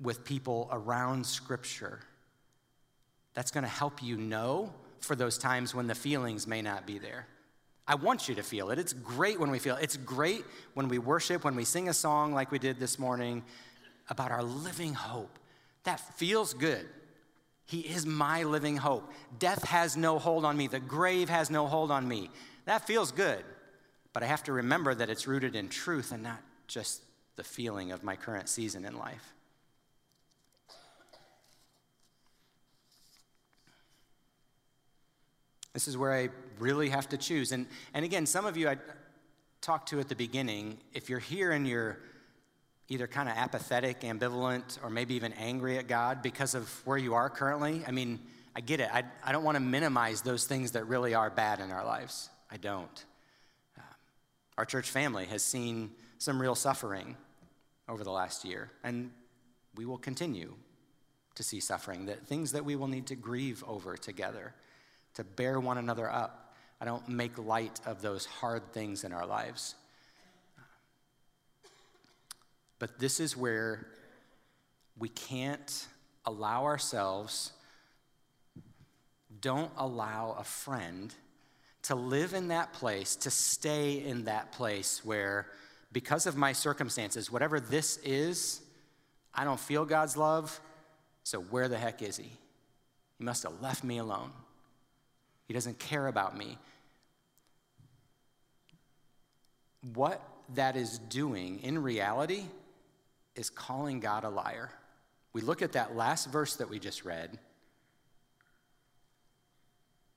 with 0.00 0.24
people 0.24 0.68
around 0.70 1.24
Scripture, 1.24 2.00
that's 3.34 3.50
going 3.50 3.64
to 3.64 3.70
help 3.70 4.02
you 4.02 4.16
know 4.16 4.72
for 5.00 5.16
those 5.16 5.38
times 5.38 5.74
when 5.74 5.86
the 5.86 5.94
feelings 5.94 6.46
may 6.46 6.62
not 6.62 6.86
be 6.86 6.98
there. 6.98 7.26
I 7.86 7.96
want 7.96 8.28
you 8.28 8.34
to 8.36 8.42
feel 8.42 8.70
it. 8.70 8.78
It's 8.78 8.92
great 8.92 9.40
when 9.40 9.50
we 9.50 9.58
feel 9.58 9.76
it. 9.76 9.82
It's 9.82 9.96
great 9.96 10.44
when 10.74 10.88
we 10.88 10.98
worship, 10.98 11.44
when 11.44 11.56
we 11.56 11.64
sing 11.64 11.88
a 11.88 11.94
song 11.94 12.32
like 12.32 12.52
we 12.52 12.58
did 12.58 12.78
this 12.78 12.98
morning, 12.98 13.42
about 14.08 14.30
our 14.30 14.42
living 14.42 14.94
hope. 14.94 15.38
That 15.84 16.00
feels 16.16 16.54
good. 16.54 16.86
He 17.66 17.80
is 17.80 18.04
my 18.04 18.42
living 18.42 18.76
hope. 18.76 19.10
Death 19.38 19.64
has 19.64 19.96
no 19.96 20.18
hold 20.18 20.44
on 20.44 20.56
me, 20.56 20.66
the 20.66 20.80
grave 20.80 21.28
has 21.28 21.50
no 21.50 21.66
hold 21.66 21.90
on 21.90 22.06
me. 22.06 22.30
That 22.64 22.86
feels 22.86 23.12
good. 23.12 23.44
But 24.12 24.22
I 24.22 24.26
have 24.26 24.44
to 24.44 24.52
remember 24.52 24.94
that 24.94 25.08
it's 25.08 25.26
rooted 25.26 25.56
in 25.56 25.68
truth 25.68 26.12
and 26.12 26.22
not 26.22 26.40
just 26.66 27.02
the 27.36 27.44
feeling 27.44 27.92
of 27.92 28.04
my 28.04 28.14
current 28.14 28.48
season 28.48 28.84
in 28.84 28.98
life. 28.98 29.32
This 35.72 35.88
is 35.88 35.96
where 35.96 36.12
I 36.12 36.28
really 36.58 36.90
have 36.90 37.08
to 37.08 37.16
choose. 37.16 37.52
And, 37.52 37.66
and 37.94 38.04
again, 38.04 38.26
some 38.26 38.44
of 38.44 38.56
you 38.56 38.68
I 38.68 38.76
talked 39.62 39.88
to 39.88 40.00
at 40.00 40.08
the 40.08 40.14
beginning, 40.14 40.76
if 40.92 41.08
you're 41.08 41.18
here 41.18 41.52
and 41.52 41.66
you're 41.66 41.98
either 42.88 43.06
kind 43.06 43.28
of 43.28 43.36
apathetic, 43.36 44.00
ambivalent, 44.00 44.78
or 44.82 44.90
maybe 44.90 45.14
even 45.14 45.32
angry 45.34 45.78
at 45.78 45.88
God 45.88 46.22
because 46.22 46.54
of 46.54 46.68
where 46.86 46.98
you 46.98 47.14
are 47.14 47.30
currently, 47.30 47.82
I 47.86 47.90
mean, 47.90 48.20
I 48.54 48.60
get 48.60 48.80
it. 48.80 48.90
I, 48.92 49.04
I 49.24 49.32
don't 49.32 49.44
want 49.44 49.56
to 49.56 49.62
minimize 49.62 50.22
those 50.22 50.44
things 50.44 50.72
that 50.72 50.86
really 50.86 51.14
are 51.14 51.30
bad 51.30 51.60
in 51.60 51.70
our 51.70 51.84
lives. 51.84 52.28
I 52.50 52.58
don't. 52.58 53.04
Um, 53.78 53.84
Our 54.58 54.64
church 54.66 54.90
family 54.90 55.24
has 55.26 55.42
seen 55.42 55.92
some 56.18 56.40
real 56.40 56.54
suffering 56.54 57.16
over 57.88 58.04
the 58.04 58.10
last 58.10 58.44
year, 58.44 58.70
and 58.84 59.10
we 59.74 59.86
will 59.86 59.98
continue 59.98 60.54
to 61.34 61.42
see 61.42 61.60
suffering, 61.60 62.06
that 62.06 62.26
things 62.26 62.52
that 62.52 62.64
we 62.64 62.76
will 62.76 62.88
need 62.88 63.06
to 63.06 63.16
grieve 63.16 63.64
over 63.66 63.96
together, 63.96 64.54
to 65.14 65.24
bear 65.24 65.58
one 65.58 65.78
another 65.78 66.10
up. 66.10 66.54
I 66.78 66.84
don't 66.84 67.08
make 67.08 67.38
light 67.38 67.80
of 67.86 68.02
those 68.02 68.26
hard 68.26 68.72
things 68.72 69.04
in 69.04 69.12
our 69.12 69.24
lives. 69.24 69.76
But 72.82 72.98
this 72.98 73.20
is 73.20 73.36
where 73.36 73.86
we 74.98 75.08
can't 75.08 75.86
allow 76.26 76.64
ourselves, 76.64 77.52
don't 79.40 79.70
allow 79.76 80.34
a 80.36 80.42
friend 80.42 81.14
to 81.82 81.94
live 81.94 82.34
in 82.34 82.48
that 82.48 82.72
place, 82.72 83.14
to 83.14 83.30
stay 83.30 84.04
in 84.04 84.24
that 84.24 84.50
place 84.50 85.00
where, 85.04 85.46
because 85.92 86.26
of 86.26 86.36
my 86.36 86.52
circumstances, 86.52 87.30
whatever 87.30 87.60
this 87.60 87.98
is, 87.98 88.60
I 89.32 89.44
don't 89.44 89.60
feel 89.60 89.84
God's 89.84 90.16
love, 90.16 90.60
so 91.22 91.38
where 91.38 91.68
the 91.68 91.78
heck 91.78 92.02
is 92.02 92.16
He? 92.16 92.32
He 93.16 93.24
must 93.24 93.44
have 93.44 93.60
left 93.60 93.84
me 93.84 93.98
alone. 93.98 94.32
He 95.46 95.54
doesn't 95.54 95.78
care 95.78 96.08
about 96.08 96.36
me. 96.36 96.58
What 99.94 100.20
that 100.56 100.74
is 100.74 100.98
doing 100.98 101.60
in 101.62 101.80
reality 101.80 102.46
is 103.34 103.50
calling 103.50 104.00
God 104.00 104.24
a 104.24 104.28
liar. 104.28 104.70
We 105.32 105.40
look 105.40 105.62
at 105.62 105.72
that 105.72 105.96
last 105.96 106.30
verse 106.30 106.56
that 106.56 106.68
we 106.68 106.78
just 106.78 107.04
read, 107.04 107.38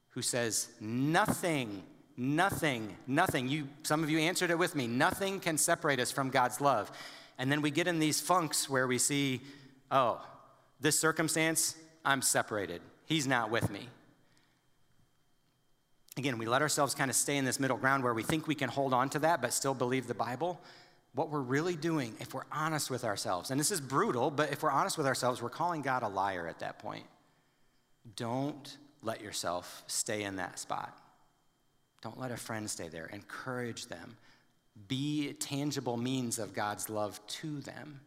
who 0.10 0.22
says, 0.22 0.70
Nothing, 0.80 1.84
nothing, 2.18 2.96
nothing. 3.08 3.48
You, 3.48 3.68
some 3.84 4.04
of 4.04 4.10
you 4.10 4.20
answered 4.20 4.52
it 4.52 4.58
with 4.58 4.76
me. 4.76 4.88
Nothing 4.88 5.40
can 5.40 5.58
separate 5.58 6.00
us 6.00 6.12
from 6.12 6.30
God's 6.30 6.60
love. 6.60 6.92
And 7.38 7.52
then 7.52 7.62
we 7.62 7.72
get 7.72 7.88
in 7.88 8.00
these 8.00 8.22
funks 8.22 8.70
where 8.70 8.88
we 8.88 8.98
see, 8.98 9.42
oh, 9.92 10.26
this 10.80 11.00
circumstance, 11.00 11.76
I'm 12.04 12.22
separated. 12.22 12.82
He's 13.06 13.28
not 13.28 13.50
with 13.50 13.70
me. 13.70 13.90
Again, 16.18 16.38
we 16.38 16.46
let 16.46 16.62
ourselves 16.62 16.96
kind 16.96 17.12
of 17.12 17.16
stay 17.16 17.36
in 17.36 17.44
this 17.44 17.60
middle 17.60 17.78
ground 17.78 18.04
where 18.04 18.14
we 18.14 18.24
think 18.24 18.48
we 18.48 18.56
can 18.56 18.70
hold 18.70 18.94
on 18.94 19.10
to 19.10 19.20
that 19.20 19.42
but 19.42 19.54
still 19.54 19.74
believe 19.74 20.08
the 20.08 20.14
Bible 20.14 20.62
what 21.16 21.30
we're 21.30 21.42
really 21.42 21.76
doing, 21.76 22.14
if 22.20 22.34
we're 22.34 22.44
honest 22.52 22.92
with 22.92 23.06
ourselves, 23.06 23.50
and 23.50 23.60
this 23.60 23.72
is 23.72 23.80
brutal, 23.80 24.30
but 24.30 24.52
if 24.52 24.62
we're 24.62 24.72
honest 24.72 24.98
with 24.98 25.08
ourselves, 25.08 25.42
we're 25.42 25.50
calling 25.50 25.82
God 25.82 26.04
a 26.04 26.10
liar 26.10 26.46
at 26.48 26.60
that 26.60 26.78
point. 26.80 27.06
Don't 28.16 28.78
let 29.02 29.22
yourself 29.22 29.84
stay 29.88 30.24
in 30.24 30.36
that 30.36 30.60
spot. 30.60 30.98
Don't 32.02 32.20
let 32.20 32.32
a 32.32 32.38
friend 32.38 32.70
stay 32.70 32.90
there. 32.90 33.08
Encourage 33.08 33.88
them. 33.88 34.18
Be 34.88 35.34
tangible 35.34 35.96
means 35.96 36.38
of 36.38 36.54
God's 36.54 36.90
love 36.90 37.26
to 37.28 37.62
them. 37.62 38.02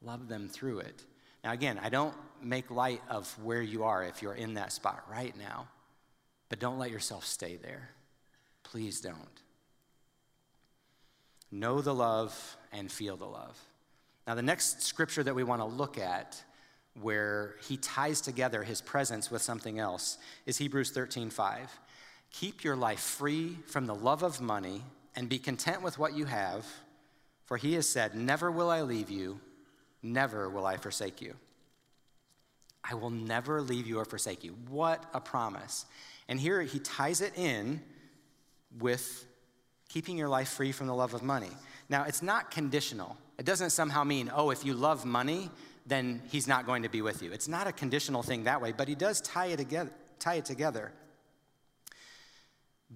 Love 0.00 0.28
them 0.28 0.48
through 0.48 0.78
it. 0.78 1.02
Now, 1.42 1.52
again, 1.52 1.80
I 1.82 1.88
don't 1.88 2.14
make 2.40 2.70
light 2.70 3.02
of 3.10 3.28
where 3.42 3.62
you 3.62 3.84
are 3.84 4.04
if 4.04 4.22
you're 4.22 4.34
in 4.34 4.54
that 4.54 4.72
spot 4.72 5.04
right 5.10 5.36
now, 5.36 5.66
but 6.48 6.60
don't 6.60 6.78
let 6.78 6.90
yourself 6.90 7.26
stay 7.26 7.56
there. 7.56 7.90
Please 8.62 9.00
don't. 9.00 9.42
Know 11.50 11.80
the 11.80 11.94
love 11.94 12.56
and 12.72 12.90
feel 12.90 13.16
the 13.16 13.26
love. 13.26 13.58
Now, 14.26 14.34
the 14.34 14.42
next 14.42 14.82
scripture 14.82 15.22
that 15.22 15.34
we 15.34 15.44
want 15.44 15.60
to 15.60 15.66
look 15.66 15.98
at, 15.98 16.42
where 17.00 17.56
he 17.66 17.76
ties 17.76 18.20
together 18.20 18.62
his 18.62 18.80
presence 18.80 19.30
with 19.30 19.42
something 19.42 19.78
else, 19.78 20.18
is 20.46 20.58
Hebrews 20.58 20.90
13 20.90 21.30
5. 21.30 21.78
Keep 22.30 22.64
your 22.64 22.76
life 22.76 23.00
free 23.00 23.58
from 23.66 23.86
the 23.86 23.94
love 23.94 24.22
of 24.22 24.40
money 24.40 24.82
and 25.14 25.28
be 25.28 25.38
content 25.38 25.82
with 25.82 25.98
what 25.98 26.14
you 26.14 26.24
have, 26.24 26.66
for 27.44 27.56
he 27.56 27.74
has 27.74 27.88
said, 27.88 28.14
Never 28.14 28.50
will 28.50 28.70
I 28.70 28.82
leave 28.82 29.10
you, 29.10 29.40
never 30.02 30.48
will 30.48 30.66
I 30.66 30.76
forsake 30.76 31.20
you. 31.20 31.34
I 32.82 32.94
will 32.94 33.10
never 33.10 33.62
leave 33.62 33.86
you 33.86 33.98
or 33.98 34.04
forsake 34.04 34.44
you. 34.44 34.56
What 34.68 35.02
a 35.14 35.20
promise. 35.20 35.86
And 36.28 36.38
here 36.38 36.60
he 36.62 36.78
ties 36.78 37.20
it 37.20 37.32
in 37.36 37.80
with 38.78 39.26
keeping 39.94 40.18
your 40.18 40.28
life 40.28 40.48
free 40.48 40.72
from 40.72 40.88
the 40.88 40.94
love 40.94 41.14
of 41.14 41.22
money. 41.22 41.50
Now, 41.88 42.02
it's 42.02 42.20
not 42.20 42.50
conditional. 42.50 43.16
It 43.38 43.46
doesn't 43.46 43.70
somehow 43.70 44.02
mean, 44.02 44.28
oh, 44.34 44.50
if 44.50 44.64
you 44.64 44.74
love 44.74 45.04
money, 45.04 45.50
then 45.86 46.20
he's 46.32 46.48
not 46.48 46.66
going 46.66 46.82
to 46.82 46.88
be 46.88 47.00
with 47.00 47.22
you. 47.22 47.30
It's 47.30 47.46
not 47.46 47.68
a 47.68 47.72
conditional 47.72 48.24
thing 48.24 48.42
that 48.42 48.60
way, 48.60 48.72
but 48.76 48.88
he 48.88 48.96
does 48.96 49.20
tie 49.20 49.46
it 49.46 49.58
together. 49.58 49.92
Tie 50.18 50.34
it 50.34 50.46
together. 50.46 50.90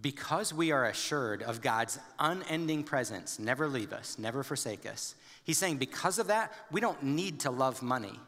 Because 0.00 0.52
we 0.52 0.72
are 0.72 0.86
assured 0.86 1.40
of 1.40 1.62
God's 1.62 2.00
unending 2.18 2.82
presence, 2.82 3.38
never 3.38 3.68
leave 3.68 3.92
us, 3.92 4.18
never 4.18 4.42
forsake 4.42 4.84
us. 4.84 5.14
He's 5.44 5.58
saying, 5.58 5.76
because 5.76 6.18
of 6.18 6.26
that, 6.26 6.52
we 6.72 6.80
don't 6.80 7.04
need 7.04 7.38
to 7.40 7.52
love 7.52 7.80
money. 7.80 8.18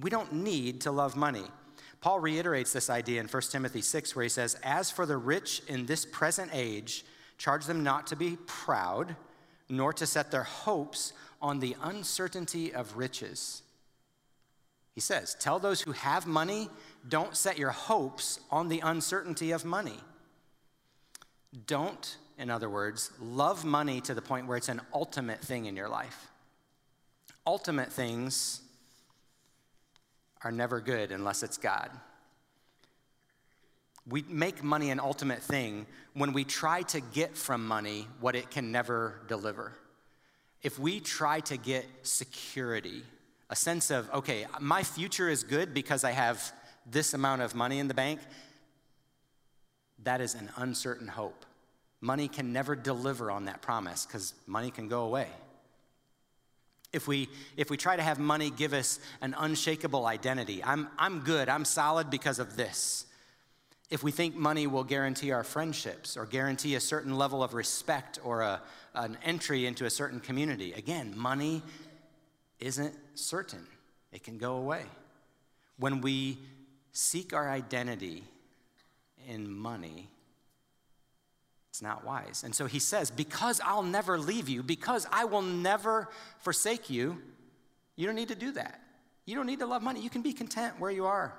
We 0.00 0.10
don't 0.10 0.32
need 0.32 0.82
to 0.82 0.92
love 0.92 1.16
money. 1.16 1.46
Paul 2.00 2.20
reiterates 2.20 2.72
this 2.72 2.88
idea 2.88 3.20
in 3.20 3.26
1 3.26 3.42
Timothy 3.50 3.82
6, 3.82 4.14
where 4.14 4.22
he 4.22 4.28
says, 4.28 4.56
As 4.62 4.92
for 4.92 5.06
the 5.06 5.16
rich 5.16 5.60
in 5.66 5.86
this 5.86 6.04
present 6.04 6.50
age, 6.52 7.04
Charge 7.38 7.66
them 7.66 7.82
not 7.82 8.06
to 8.08 8.16
be 8.16 8.36
proud, 8.46 9.16
nor 9.68 9.92
to 9.92 10.06
set 10.06 10.30
their 10.30 10.42
hopes 10.42 11.12
on 11.42 11.60
the 11.60 11.76
uncertainty 11.82 12.72
of 12.72 12.96
riches. 12.96 13.62
He 14.94 15.00
says, 15.00 15.36
Tell 15.38 15.58
those 15.58 15.80
who 15.80 15.92
have 15.92 16.26
money, 16.26 16.68
don't 17.08 17.36
set 17.36 17.58
your 17.58 17.70
hopes 17.70 18.40
on 18.50 18.68
the 18.68 18.80
uncertainty 18.80 19.50
of 19.50 19.64
money. 19.64 19.98
Don't, 21.66 22.16
in 22.38 22.50
other 22.50 22.70
words, 22.70 23.10
love 23.20 23.64
money 23.64 24.00
to 24.02 24.14
the 24.14 24.22
point 24.22 24.46
where 24.46 24.56
it's 24.56 24.68
an 24.68 24.80
ultimate 24.92 25.40
thing 25.40 25.66
in 25.66 25.76
your 25.76 25.88
life. 25.88 26.28
Ultimate 27.46 27.92
things 27.92 28.60
are 30.42 30.52
never 30.52 30.80
good 30.80 31.10
unless 31.10 31.42
it's 31.42 31.58
God. 31.58 31.90
We 34.08 34.22
make 34.28 34.62
money 34.62 34.90
an 34.90 35.00
ultimate 35.00 35.42
thing 35.42 35.86
when 36.12 36.32
we 36.32 36.44
try 36.44 36.82
to 36.82 37.00
get 37.00 37.36
from 37.36 37.66
money 37.66 38.06
what 38.20 38.36
it 38.36 38.50
can 38.50 38.70
never 38.70 39.20
deliver. 39.28 39.72
If 40.62 40.78
we 40.78 41.00
try 41.00 41.40
to 41.40 41.56
get 41.56 41.86
security, 42.02 43.02
a 43.50 43.56
sense 43.56 43.90
of, 43.90 44.10
okay, 44.12 44.46
my 44.60 44.82
future 44.82 45.28
is 45.28 45.42
good 45.42 45.72
because 45.72 46.04
I 46.04 46.10
have 46.10 46.52
this 46.86 47.14
amount 47.14 47.42
of 47.42 47.54
money 47.54 47.78
in 47.78 47.88
the 47.88 47.94
bank, 47.94 48.20
that 50.02 50.20
is 50.20 50.34
an 50.34 50.50
uncertain 50.56 51.08
hope. 51.08 51.46
Money 52.00 52.28
can 52.28 52.52
never 52.52 52.76
deliver 52.76 53.30
on 53.30 53.46
that 53.46 53.62
promise 53.62 54.04
because 54.04 54.34
money 54.46 54.70
can 54.70 54.88
go 54.88 55.04
away. 55.04 55.28
If 56.92 57.08
we, 57.08 57.28
if 57.56 57.70
we 57.70 57.76
try 57.76 57.96
to 57.96 58.02
have 58.02 58.18
money 58.18 58.50
give 58.50 58.72
us 58.72 59.00
an 59.22 59.34
unshakable 59.36 60.06
identity, 60.06 60.62
I'm, 60.62 60.88
I'm 60.98 61.20
good, 61.20 61.48
I'm 61.48 61.64
solid 61.64 62.10
because 62.10 62.38
of 62.38 62.56
this 62.56 63.06
if 63.90 64.02
we 64.02 64.10
think 64.10 64.34
money 64.34 64.66
will 64.66 64.84
guarantee 64.84 65.30
our 65.32 65.44
friendships 65.44 66.16
or 66.16 66.26
guarantee 66.26 66.74
a 66.74 66.80
certain 66.80 67.16
level 67.16 67.42
of 67.42 67.54
respect 67.54 68.18
or 68.24 68.40
a, 68.42 68.62
an 68.94 69.18
entry 69.22 69.66
into 69.66 69.84
a 69.84 69.90
certain 69.90 70.20
community. 70.20 70.72
Again, 70.72 71.12
money 71.16 71.62
isn't 72.58 72.94
certain, 73.14 73.66
it 74.12 74.22
can 74.22 74.38
go 74.38 74.56
away. 74.56 74.84
When 75.78 76.00
we 76.00 76.38
seek 76.92 77.34
our 77.34 77.50
identity 77.50 78.24
in 79.28 79.50
money, 79.50 80.08
it's 81.70 81.82
not 81.82 82.04
wise. 82.04 82.42
And 82.44 82.54
so 82.54 82.66
he 82.66 82.78
says, 82.78 83.10
Because 83.10 83.60
I'll 83.64 83.82
never 83.82 84.16
leave 84.16 84.48
you, 84.48 84.62
because 84.62 85.06
I 85.10 85.24
will 85.24 85.42
never 85.42 86.08
forsake 86.38 86.88
you, 86.88 87.20
you 87.96 88.06
don't 88.06 88.14
need 88.14 88.28
to 88.28 88.36
do 88.36 88.52
that. 88.52 88.80
You 89.26 89.34
don't 89.34 89.46
need 89.46 89.58
to 89.58 89.66
love 89.66 89.82
money. 89.82 90.00
You 90.00 90.10
can 90.10 90.22
be 90.22 90.32
content 90.32 90.78
where 90.78 90.90
you 90.90 91.06
are. 91.06 91.34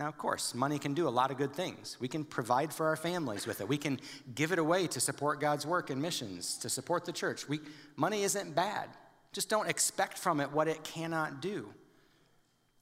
Now, 0.00 0.08
of 0.08 0.16
course, 0.16 0.54
money 0.54 0.78
can 0.78 0.94
do 0.94 1.06
a 1.06 1.10
lot 1.10 1.30
of 1.30 1.36
good 1.36 1.52
things. 1.52 1.98
We 2.00 2.08
can 2.08 2.24
provide 2.24 2.72
for 2.72 2.86
our 2.86 2.96
families 2.96 3.46
with 3.46 3.60
it. 3.60 3.68
We 3.68 3.76
can 3.76 4.00
give 4.34 4.50
it 4.50 4.58
away 4.58 4.86
to 4.86 4.98
support 4.98 5.40
God's 5.40 5.66
work 5.66 5.90
and 5.90 6.00
missions, 6.00 6.56
to 6.62 6.70
support 6.70 7.04
the 7.04 7.12
church. 7.12 7.46
We, 7.46 7.60
money 7.96 8.22
isn't 8.22 8.54
bad. 8.54 8.88
Just 9.34 9.50
don't 9.50 9.68
expect 9.68 10.16
from 10.16 10.40
it 10.40 10.52
what 10.52 10.68
it 10.68 10.82
cannot 10.84 11.42
do. 11.42 11.68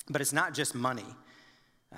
But 0.08 0.20
it's 0.20 0.32
not 0.32 0.54
just 0.54 0.76
money. 0.76 1.16
Uh, 1.92 1.96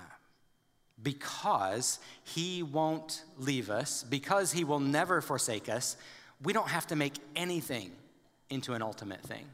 because 1.03 1.99
He 2.25 2.63
won't 2.63 3.23
leave 3.37 3.69
us, 3.69 4.03
because 4.03 4.53
He 4.53 4.65
will 4.65 4.81
never 4.81 5.21
forsake 5.21 5.69
us, 5.69 5.99
we 6.43 6.55
don't 6.55 6.69
have 6.69 6.87
to 6.87 6.97
make 6.97 7.13
anything 7.37 7.93
into 8.49 8.73
an 8.73 8.81
ultimate 8.81 9.21
thing. 9.21 9.45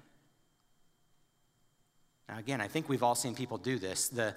Now, 2.29 2.39
again, 2.39 2.61
I 2.61 2.69
think 2.69 2.89
we've 2.89 3.03
all 3.03 3.17
seen 3.17 3.35
people 3.35 3.59
do 3.59 3.81
this. 3.81 4.07
The, 4.07 4.37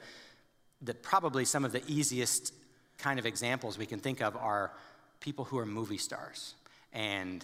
that 0.81 1.03
probably 1.03 1.45
some 1.45 1.65
of 1.65 1.71
the 1.71 1.83
easiest 1.87 2.53
kind 2.97 3.19
of 3.19 3.25
examples 3.25 3.77
we 3.77 3.85
can 3.85 3.99
think 3.99 4.21
of 4.21 4.35
are 4.35 4.71
people 5.19 5.45
who 5.45 5.57
are 5.57 5.65
movie 5.65 5.97
stars. 5.97 6.55
And 6.93 7.43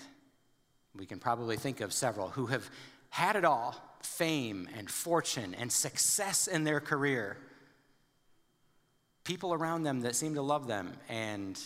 we 0.96 1.06
can 1.06 1.20
probably 1.20 1.58
think 1.58 1.82
of 1.82 1.92
several 1.92 2.30
who 2.30 2.48
have 2.48 2.70
had 3.10 3.36
it 3.36 3.46
all 3.46 3.76
fame 4.02 4.70
and 4.78 4.90
fortune 4.90 5.56
and 5.56 5.72
success 5.72 6.48
in 6.48 6.64
their 6.64 6.80
career. 6.80 7.38
People 9.24 9.54
around 9.54 9.84
them 9.84 10.02
that 10.02 10.16
seem 10.16 10.36
to 10.36 10.42
love 10.42 10.68
them, 10.68 10.94
and 11.10 11.60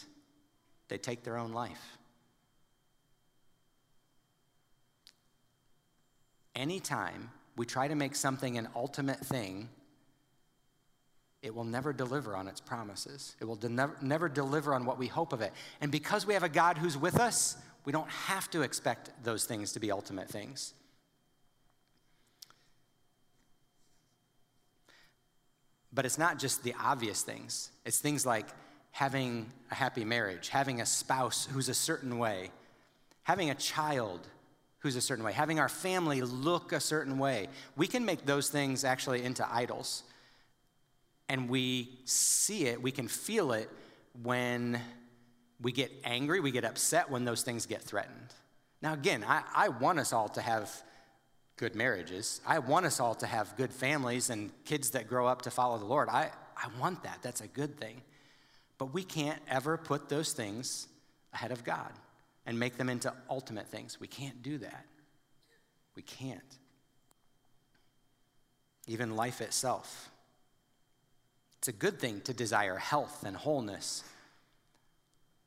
they 0.88 0.98
take 0.98 1.24
their 1.24 1.38
own 1.38 1.52
life. 1.52 1.98
Anytime 6.56 7.30
we 7.56 7.66
try 7.66 7.88
to 7.88 7.96
make 7.96 8.16
something 8.16 8.58
an 8.58 8.70
ultimate 8.76 9.20
thing, 9.20 9.70
it 11.42 11.56
will 11.56 11.64
never 11.64 11.94
deliver 11.94 12.36
on 12.36 12.48
its 12.48 12.60
promises. 12.60 13.36
It 13.40 13.46
will 13.46 13.56
de- 13.56 13.70
never, 13.70 13.96
never 14.02 14.28
deliver 14.28 14.74
on 14.74 14.86
what 14.86 14.98
we 14.98 15.08
hope 15.08 15.32
of 15.32 15.42
it. 15.42 15.54
And 15.80 15.92
because 15.92 16.26
we 16.26 16.34
have 16.34 16.44
a 16.44 16.50
God 16.50 16.78
who's 16.78 16.98
with 16.98 17.20
us, 17.20 17.56
we 17.86 17.94
don't 17.94 18.10
have 18.10 18.50
to 18.52 18.62
expect 18.62 19.12
those 19.24 19.46
things 19.46 19.72
to 19.74 19.80
be 19.80 19.92
ultimate 19.92 20.30
things. 20.30 20.74
But 25.92 26.06
it's 26.06 26.18
not 26.18 26.38
just 26.38 26.64
the 26.64 26.76
obvious 26.80 27.24
things, 27.24 27.72
it's 27.86 28.00
things 28.00 28.26
like 28.26 28.46
having 28.92 29.52
a 29.72 29.76
happy 29.76 30.04
marriage, 30.04 30.50
having 30.50 30.82
a 30.82 30.86
spouse 30.86 31.48
who's 31.52 31.70
a 31.70 31.74
certain 31.74 32.18
way, 32.20 32.52
having 33.24 33.50
a 33.50 33.56
child 33.56 34.20
who's 34.80 34.96
a 34.96 35.02
certain 35.02 35.24
way, 35.24 35.34
having 35.34 35.60
our 35.60 35.70
family 35.70 36.22
look 36.22 36.72
a 36.72 36.80
certain 36.80 37.18
way. 37.18 37.48
We 37.76 37.88
can 37.88 38.06
make 38.06 38.26
those 38.26 38.50
things 38.50 38.84
actually 38.84 39.24
into 39.24 39.48
idols. 39.52 40.04
And 41.30 41.48
we 41.48 42.00
see 42.06 42.66
it, 42.66 42.82
we 42.82 42.92
can 42.92 43.08
feel 43.08 43.54
it 43.54 43.70
when 44.24 44.82
we 45.62 45.72
get 45.72 45.92
angry, 46.04 46.40
we 46.40 46.52
get 46.52 46.66
upset 46.66 47.10
when 47.10 47.24
those 47.24 47.44
things 47.44 47.66
get 47.66 47.82
threatened. 47.82 48.34
Now, 48.82 48.94
again, 48.94 49.24
I, 49.28 49.44
I 49.56 49.70
want 49.70 50.00
us 50.00 50.12
all 50.12 50.30
to 50.30 50.42
have 50.42 50.72
good 51.58 51.76
marriages. 51.76 52.42
I 52.48 52.60
want 52.60 52.86
us 52.86 53.00
all 53.00 53.14
to 53.16 53.28
have 53.28 53.56
good 53.58 53.74
families 53.74 54.30
and 54.30 54.52
kids 54.64 54.92
that 54.92 55.08
grow 55.08 55.28
up 55.28 55.44
to 55.44 55.52
follow 55.52 55.78
the 55.78 55.86
Lord. 55.86 56.08
I, 56.10 56.32
I 56.58 56.68
want 56.80 57.04
that. 57.04 57.20
That's 57.22 57.42
a 57.42 57.48
good 57.48 57.78
thing. 57.78 58.02
But 58.78 58.94
we 58.94 59.04
can't 59.04 59.42
ever 59.48 59.78
put 59.78 60.08
those 60.08 60.32
things 60.32 60.88
ahead 61.34 61.52
of 61.52 61.64
God 61.66 61.92
and 62.46 62.58
make 62.58 62.78
them 62.78 62.90
into 62.90 63.14
ultimate 63.30 63.68
things. 63.68 64.00
We 64.00 64.08
can't 64.08 64.42
do 64.42 64.58
that. 64.60 64.86
We 65.96 66.02
can't. 66.02 66.58
Even 68.88 69.18
life 69.18 69.42
itself. 69.42 70.10
It's 71.60 71.68
a 71.68 71.74
good 71.74 72.00
thing 72.00 72.22
to 72.22 72.34
desire 72.34 72.78
health 72.78 73.24
and 73.26 73.36
wholeness. 73.36 74.04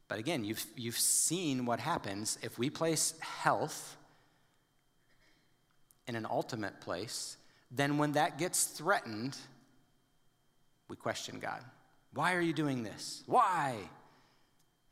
But 0.08 0.18
again, 0.18 0.44
you've, 0.44 0.64
you've 0.76 0.98
seen 0.98 1.64
what 1.64 1.80
happens 1.80 2.38
if 2.42 2.58
we 2.58 2.68
place 2.68 3.14
health 3.20 3.96
in 6.06 6.14
an 6.14 6.26
ultimate 6.28 6.82
place, 6.82 7.38
then 7.70 7.96
when 7.96 8.12
that 8.12 8.36
gets 8.36 8.64
threatened, 8.64 9.36
we 10.88 10.96
question 10.96 11.38
God. 11.38 11.62
Why 12.12 12.34
are 12.34 12.42
you 12.42 12.52
doing 12.52 12.82
this? 12.82 13.22
Why? 13.24 13.76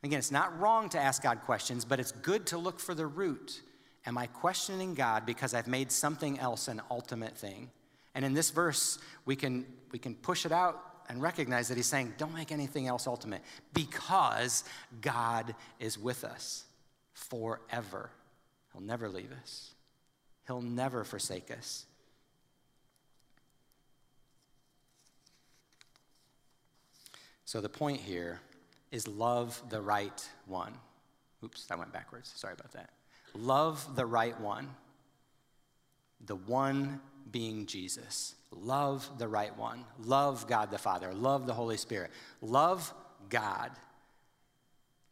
Again, 0.01 0.17
it's 0.17 0.31
not 0.31 0.59
wrong 0.59 0.89
to 0.89 0.99
ask 0.99 1.21
God 1.21 1.41
questions, 1.41 1.85
but 1.85 1.99
it's 1.99 2.13
good 2.13 2.47
to 2.47 2.57
look 2.57 2.79
for 2.79 2.95
the 2.95 3.05
root. 3.05 3.61
Am 4.07 4.17
I 4.17 4.25
questioning 4.25 4.95
God 4.95 5.27
because 5.27 5.53
I've 5.53 5.67
made 5.67 5.91
something 5.91 6.39
else 6.39 6.67
an 6.67 6.81
ultimate 6.89 7.37
thing? 7.37 7.69
And 8.15 8.25
in 8.25 8.33
this 8.33 8.49
verse, 8.49 8.97
we 9.25 9.35
can, 9.35 9.67
we 9.91 9.99
can 9.99 10.15
push 10.15 10.47
it 10.47 10.51
out 10.51 10.90
and 11.11 11.21
recognize 11.21 11.67
that 11.67 11.75
he's 11.75 11.87
saying, 11.87 12.13
don't 12.17 12.33
make 12.33 12.53
anything 12.53 12.87
else 12.87 13.05
ultimate 13.05 13.41
because 13.73 14.63
God 15.01 15.53
is 15.77 15.99
with 15.99 16.23
us 16.23 16.63
forever. 17.13 18.09
He'll 18.71 18.81
never 18.81 19.09
leave 19.09 19.31
us. 19.43 19.71
He'll 20.47 20.61
never 20.61 21.03
forsake 21.03 21.51
us. 21.51 21.85
So 27.43 27.59
the 27.59 27.67
point 27.67 27.99
here 27.99 28.39
is 28.91 29.05
love 29.05 29.61
the 29.69 29.81
right 29.81 30.29
one. 30.45 30.71
Oops, 31.43 31.65
that 31.65 31.77
went 31.77 31.91
backwards. 31.91 32.31
Sorry 32.37 32.53
about 32.53 32.71
that. 32.71 32.91
Love 33.35 33.97
the 33.97 34.05
right 34.05 34.39
one, 34.39 34.69
the 36.25 36.35
one 36.35 36.99
being 37.31 37.65
Jesus. 37.65 38.35
Love 38.51 39.09
the 39.17 39.27
right 39.27 39.57
one. 39.57 39.85
Love 40.03 40.47
God 40.47 40.71
the 40.71 40.77
Father. 40.77 41.13
Love 41.13 41.47
the 41.47 41.53
Holy 41.53 41.77
Spirit. 41.77 42.11
Love 42.41 42.93
God. 43.29 43.71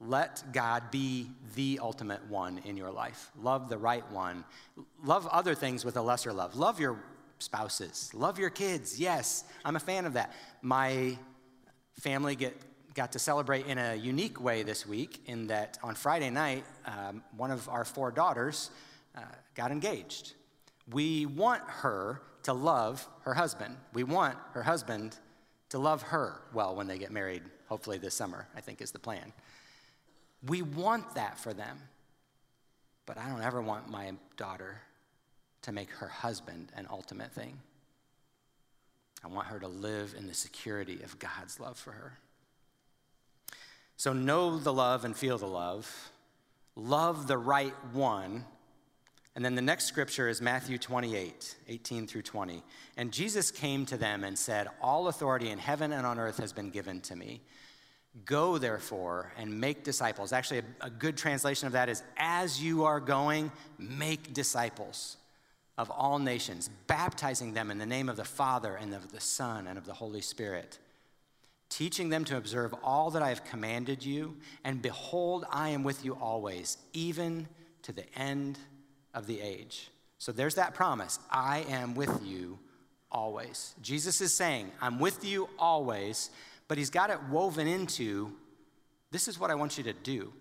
Let 0.01 0.43
God 0.53 0.91
be 0.91 1.29
the 1.55 1.79
ultimate 1.81 2.25
one 2.29 2.59
in 2.65 2.77
your 2.77 2.91
life. 2.91 3.31
Love 3.41 3.69
the 3.69 3.77
right 3.77 4.09
one. 4.11 4.45
Love 5.03 5.27
other 5.27 5.55
things 5.55 5.83
with 5.83 5.97
a 5.97 6.01
lesser 6.01 6.31
love. 6.31 6.55
Love 6.55 6.79
your 6.79 6.97
spouses. 7.39 8.09
Love 8.13 8.39
your 8.39 8.49
kids. 8.49 8.99
Yes, 8.99 9.43
I'm 9.65 9.75
a 9.75 9.79
fan 9.79 10.05
of 10.05 10.13
that. 10.13 10.33
My 10.61 11.17
family 11.99 12.35
get, 12.35 12.55
got 12.93 13.11
to 13.13 13.19
celebrate 13.19 13.65
in 13.65 13.77
a 13.77 13.95
unique 13.95 14.41
way 14.41 14.63
this 14.63 14.85
week, 14.85 15.21
in 15.25 15.47
that 15.47 15.77
on 15.83 15.95
Friday 15.95 16.29
night, 16.29 16.63
um, 16.85 17.21
one 17.35 17.51
of 17.51 17.67
our 17.67 17.83
four 17.83 18.11
daughters 18.11 18.71
uh, 19.17 19.21
got 19.55 19.71
engaged. 19.71 20.33
We 20.91 21.25
want 21.25 21.61
her 21.63 22.21
to 22.43 22.53
love 22.53 23.07
her 23.21 23.33
husband. 23.33 23.77
We 23.93 24.03
want 24.03 24.37
her 24.53 24.63
husband 24.63 25.17
to 25.69 25.77
love 25.77 26.01
her 26.03 26.41
well 26.53 26.75
when 26.75 26.87
they 26.87 26.97
get 26.97 27.11
married, 27.11 27.43
hopefully 27.67 27.97
this 27.97 28.15
summer, 28.15 28.47
I 28.55 28.61
think 28.61 28.81
is 28.81 28.91
the 28.91 28.99
plan. 28.99 29.33
We 30.47 30.61
want 30.61 31.15
that 31.15 31.37
for 31.37 31.53
them. 31.53 31.79
But 33.05 33.17
I 33.17 33.27
don't 33.27 33.41
ever 33.41 33.61
want 33.61 33.89
my 33.89 34.13
daughter 34.37 34.81
to 35.63 35.71
make 35.71 35.89
her 35.91 36.07
husband 36.07 36.71
an 36.75 36.87
ultimate 36.89 37.31
thing. 37.31 37.59
I 39.23 39.27
want 39.27 39.47
her 39.47 39.59
to 39.59 39.67
live 39.67 40.15
in 40.17 40.27
the 40.27 40.33
security 40.33 41.01
of 41.03 41.19
God's 41.19 41.59
love 41.59 41.77
for 41.77 41.91
her. 41.91 42.19
So 43.97 44.13
know 44.13 44.57
the 44.57 44.71
love 44.71 45.03
and 45.03 45.15
feel 45.15 45.37
the 45.37 45.47
love. 45.47 46.11
Love 46.75 47.27
the 47.27 47.37
right 47.37 47.73
one. 47.91 48.45
And 49.39 49.45
then 49.45 49.55
the 49.55 49.61
next 49.61 49.85
scripture 49.85 50.27
is 50.27 50.41
Matthew 50.41 50.77
28, 50.77 51.55
18 51.69 52.07
through 52.07 52.23
20. 52.23 52.61
And 52.97 53.09
Jesus 53.09 53.51
came 53.51 53.85
to 53.85 53.95
them 53.95 54.25
and 54.25 54.37
said, 54.37 54.67
All 54.81 55.07
authority 55.07 55.49
in 55.49 55.57
heaven 55.57 55.93
and 55.93 56.05
on 56.05 56.19
earth 56.19 56.39
has 56.39 56.51
been 56.51 56.71
given 56.71 56.99
to 56.99 57.15
me. 57.15 57.39
Go, 58.25 58.57
therefore, 58.57 59.31
and 59.37 59.61
make 59.61 59.85
disciples. 59.85 60.33
Actually, 60.33 60.63
a, 60.81 60.87
a, 60.87 60.89
good 60.89 61.15
translation 61.15 61.67
of 61.67 61.71
that 61.71 61.87
is 61.87 62.03
as 62.17 62.61
you 62.61 62.83
are 62.83 62.99
going, 62.99 63.49
make 63.77 64.33
disciples 64.33 65.15
of 65.77 65.89
all 65.89 66.19
nations, 66.19 66.69
baptizing 66.87 67.53
them 67.53 67.71
in 67.71 67.77
the 67.77 67.85
name 67.85 68.09
of 68.09 68.17
the 68.17 68.25
Father 68.25 68.75
and 68.75 68.93
of 68.93 69.13
the 69.13 69.21
Son 69.21 69.67
and 69.67 69.77
of 69.77 69.85
the 69.85 69.93
Holy 69.93 70.19
Spirit, 70.19 70.79
teaching 71.69 72.09
them 72.09 72.25
to 72.25 72.35
observe 72.35 72.75
all 72.83 73.09
that 73.11 73.21
I 73.21 73.29
have 73.29 73.45
commanded 73.45 74.03
you. 74.03 74.35
And 74.65 74.81
behold, 74.81 75.45
I 75.49 75.69
am 75.69 75.83
with 75.85 76.03
you 76.03 76.15
always, 76.15 76.77
even 76.91 77.47
to 77.83 77.93
the 77.93 78.03
end 78.19 78.59
of 79.13 79.27
the 79.27 79.41
age. 79.41 79.89
So 80.17 80.31
there's 80.31 80.55
that 80.55 80.73
promise 80.73 81.19
I 81.31 81.65
am 81.69 81.95
with 81.95 82.21
you 82.23 82.59
always. 83.11 83.75
Jesus 83.81 84.21
is 84.21 84.33
saying, 84.33 84.71
I'm 84.81 84.99
with 84.99 85.23
you 85.25 85.49
always 85.57 86.29
but 86.69 86.77
he's 86.77 86.91
got 86.91 87.09
it 87.09 87.21
woven 87.29 87.67
into 87.67 88.31
this 89.11 89.27
is 89.27 89.37
what 89.37 89.51
I 89.51 89.55
want 89.55 89.77
you 89.77 89.83
to 89.85 89.93
do. 89.93 90.31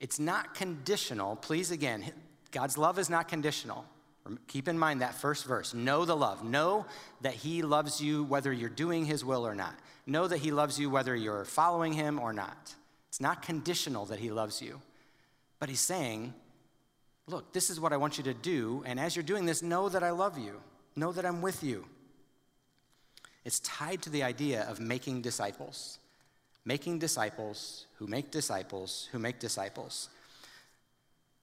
It's 0.00 0.18
not 0.18 0.54
conditional. 0.54 1.36
Please, 1.36 1.70
again, 1.70 2.04
God's 2.52 2.78
love 2.78 2.98
is 2.98 3.10
not 3.10 3.28
conditional. 3.28 3.84
Keep 4.46 4.68
in 4.68 4.78
mind 4.78 5.02
that 5.02 5.14
first 5.14 5.44
verse. 5.44 5.74
Know 5.74 6.04
the 6.04 6.16
love. 6.16 6.44
Know 6.44 6.86
that 7.20 7.34
He 7.34 7.62
loves 7.62 8.00
you 8.00 8.22
whether 8.22 8.52
you're 8.52 8.68
doing 8.68 9.04
His 9.04 9.24
will 9.24 9.44
or 9.44 9.56
not. 9.56 9.74
Know 10.06 10.28
that 10.28 10.38
He 10.38 10.52
loves 10.52 10.78
you 10.78 10.88
whether 10.88 11.16
you're 11.16 11.44
following 11.44 11.92
Him 11.92 12.20
or 12.20 12.32
not. 12.32 12.74
It's 13.08 13.20
not 13.20 13.42
conditional 13.42 14.06
that 14.06 14.20
He 14.20 14.30
loves 14.30 14.62
you. 14.62 14.80
But 15.58 15.68
He's 15.68 15.80
saying, 15.80 16.32
look, 17.28 17.52
this 17.52 17.70
is 17.70 17.80
what 17.80 17.92
I 17.92 17.96
want 17.96 18.18
you 18.18 18.24
to 18.24 18.34
do. 18.34 18.82
And 18.86 18.98
as 18.98 19.16
you're 19.16 19.22
doing 19.22 19.46
this, 19.46 19.62
know 19.62 19.88
that 19.88 20.02
I 20.02 20.10
love 20.10 20.38
you. 20.38 20.60
Know 20.96 21.12
that 21.12 21.24
I'm 21.24 21.42
with 21.42 21.62
you. 21.62 21.86
It's 23.44 23.60
tied 23.60 24.02
to 24.02 24.10
the 24.10 24.22
idea 24.22 24.62
of 24.68 24.80
making 24.80 25.22
disciples. 25.22 25.98
Making 26.64 26.98
disciples 26.98 27.86
who 27.96 28.06
make 28.06 28.30
disciples 28.30 29.08
who 29.12 29.18
make 29.18 29.38
disciples. 29.38 30.08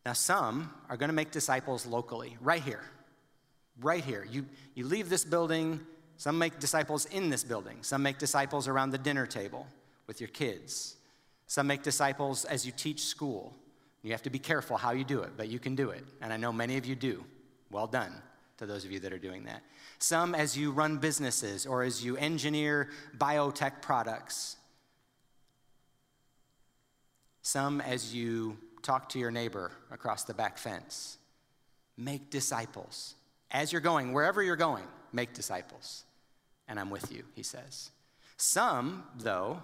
Now, 0.05 0.13
some 0.13 0.73
are 0.89 0.97
going 0.97 1.09
to 1.09 1.15
make 1.15 1.31
disciples 1.31 1.85
locally, 1.85 2.37
right 2.39 2.61
here. 2.61 2.83
Right 3.81 4.03
here. 4.03 4.25
You, 4.29 4.45
you 4.75 4.85
leave 4.85 5.09
this 5.09 5.25
building, 5.25 5.81
some 6.17 6.37
make 6.37 6.59
disciples 6.59 7.05
in 7.05 7.29
this 7.29 7.43
building, 7.43 7.79
some 7.81 8.01
make 8.01 8.17
disciples 8.17 8.67
around 8.67 8.91
the 8.91 8.97
dinner 8.97 9.25
table 9.25 9.67
with 10.07 10.21
your 10.21 10.29
kids, 10.29 10.95
some 11.47 11.67
make 11.67 11.83
disciples 11.83 12.45
as 12.45 12.65
you 12.65 12.71
teach 12.71 13.01
school. 13.01 13.53
You 14.01 14.11
have 14.11 14.23
to 14.23 14.29
be 14.29 14.39
careful 14.39 14.77
how 14.77 14.91
you 14.91 15.03
do 15.03 15.21
it, 15.21 15.31
but 15.35 15.49
you 15.49 15.59
can 15.59 15.75
do 15.75 15.89
it. 15.89 16.05
And 16.21 16.31
I 16.31 16.37
know 16.37 16.53
many 16.53 16.77
of 16.77 16.85
you 16.85 16.95
do. 16.95 17.25
Well 17.69 17.87
done 17.87 18.13
to 18.57 18.65
those 18.65 18.85
of 18.85 18.91
you 18.91 18.99
that 19.01 19.13
are 19.13 19.19
doing 19.19 19.45
that. 19.45 19.61
Some 19.99 20.33
as 20.33 20.57
you 20.57 20.71
run 20.71 20.97
businesses 20.97 21.65
or 21.65 21.83
as 21.83 22.03
you 22.03 22.17
engineer 22.17 22.89
biotech 23.17 23.81
products. 23.81 24.57
Some 27.41 27.81
as 27.81 28.13
you 28.13 28.57
talk 28.81 29.09
to 29.09 29.19
your 29.19 29.31
neighbor 29.31 29.71
across 29.91 30.23
the 30.23 30.33
back 30.33 30.57
fence. 30.57 31.17
Make 31.97 32.29
disciples. 32.29 33.15
As 33.51 33.71
you're 33.71 33.81
going, 33.81 34.13
wherever 34.13 34.41
you're 34.41 34.55
going, 34.55 34.85
make 35.11 35.33
disciples. 35.33 36.03
And 36.67 36.79
I'm 36.79 36.89
with 36.89 37.11
you, 37.11 37.23
he 37.35 37.43
says. 37.43 37.91
Some, 38.37 39.03
though, 39.17 39.61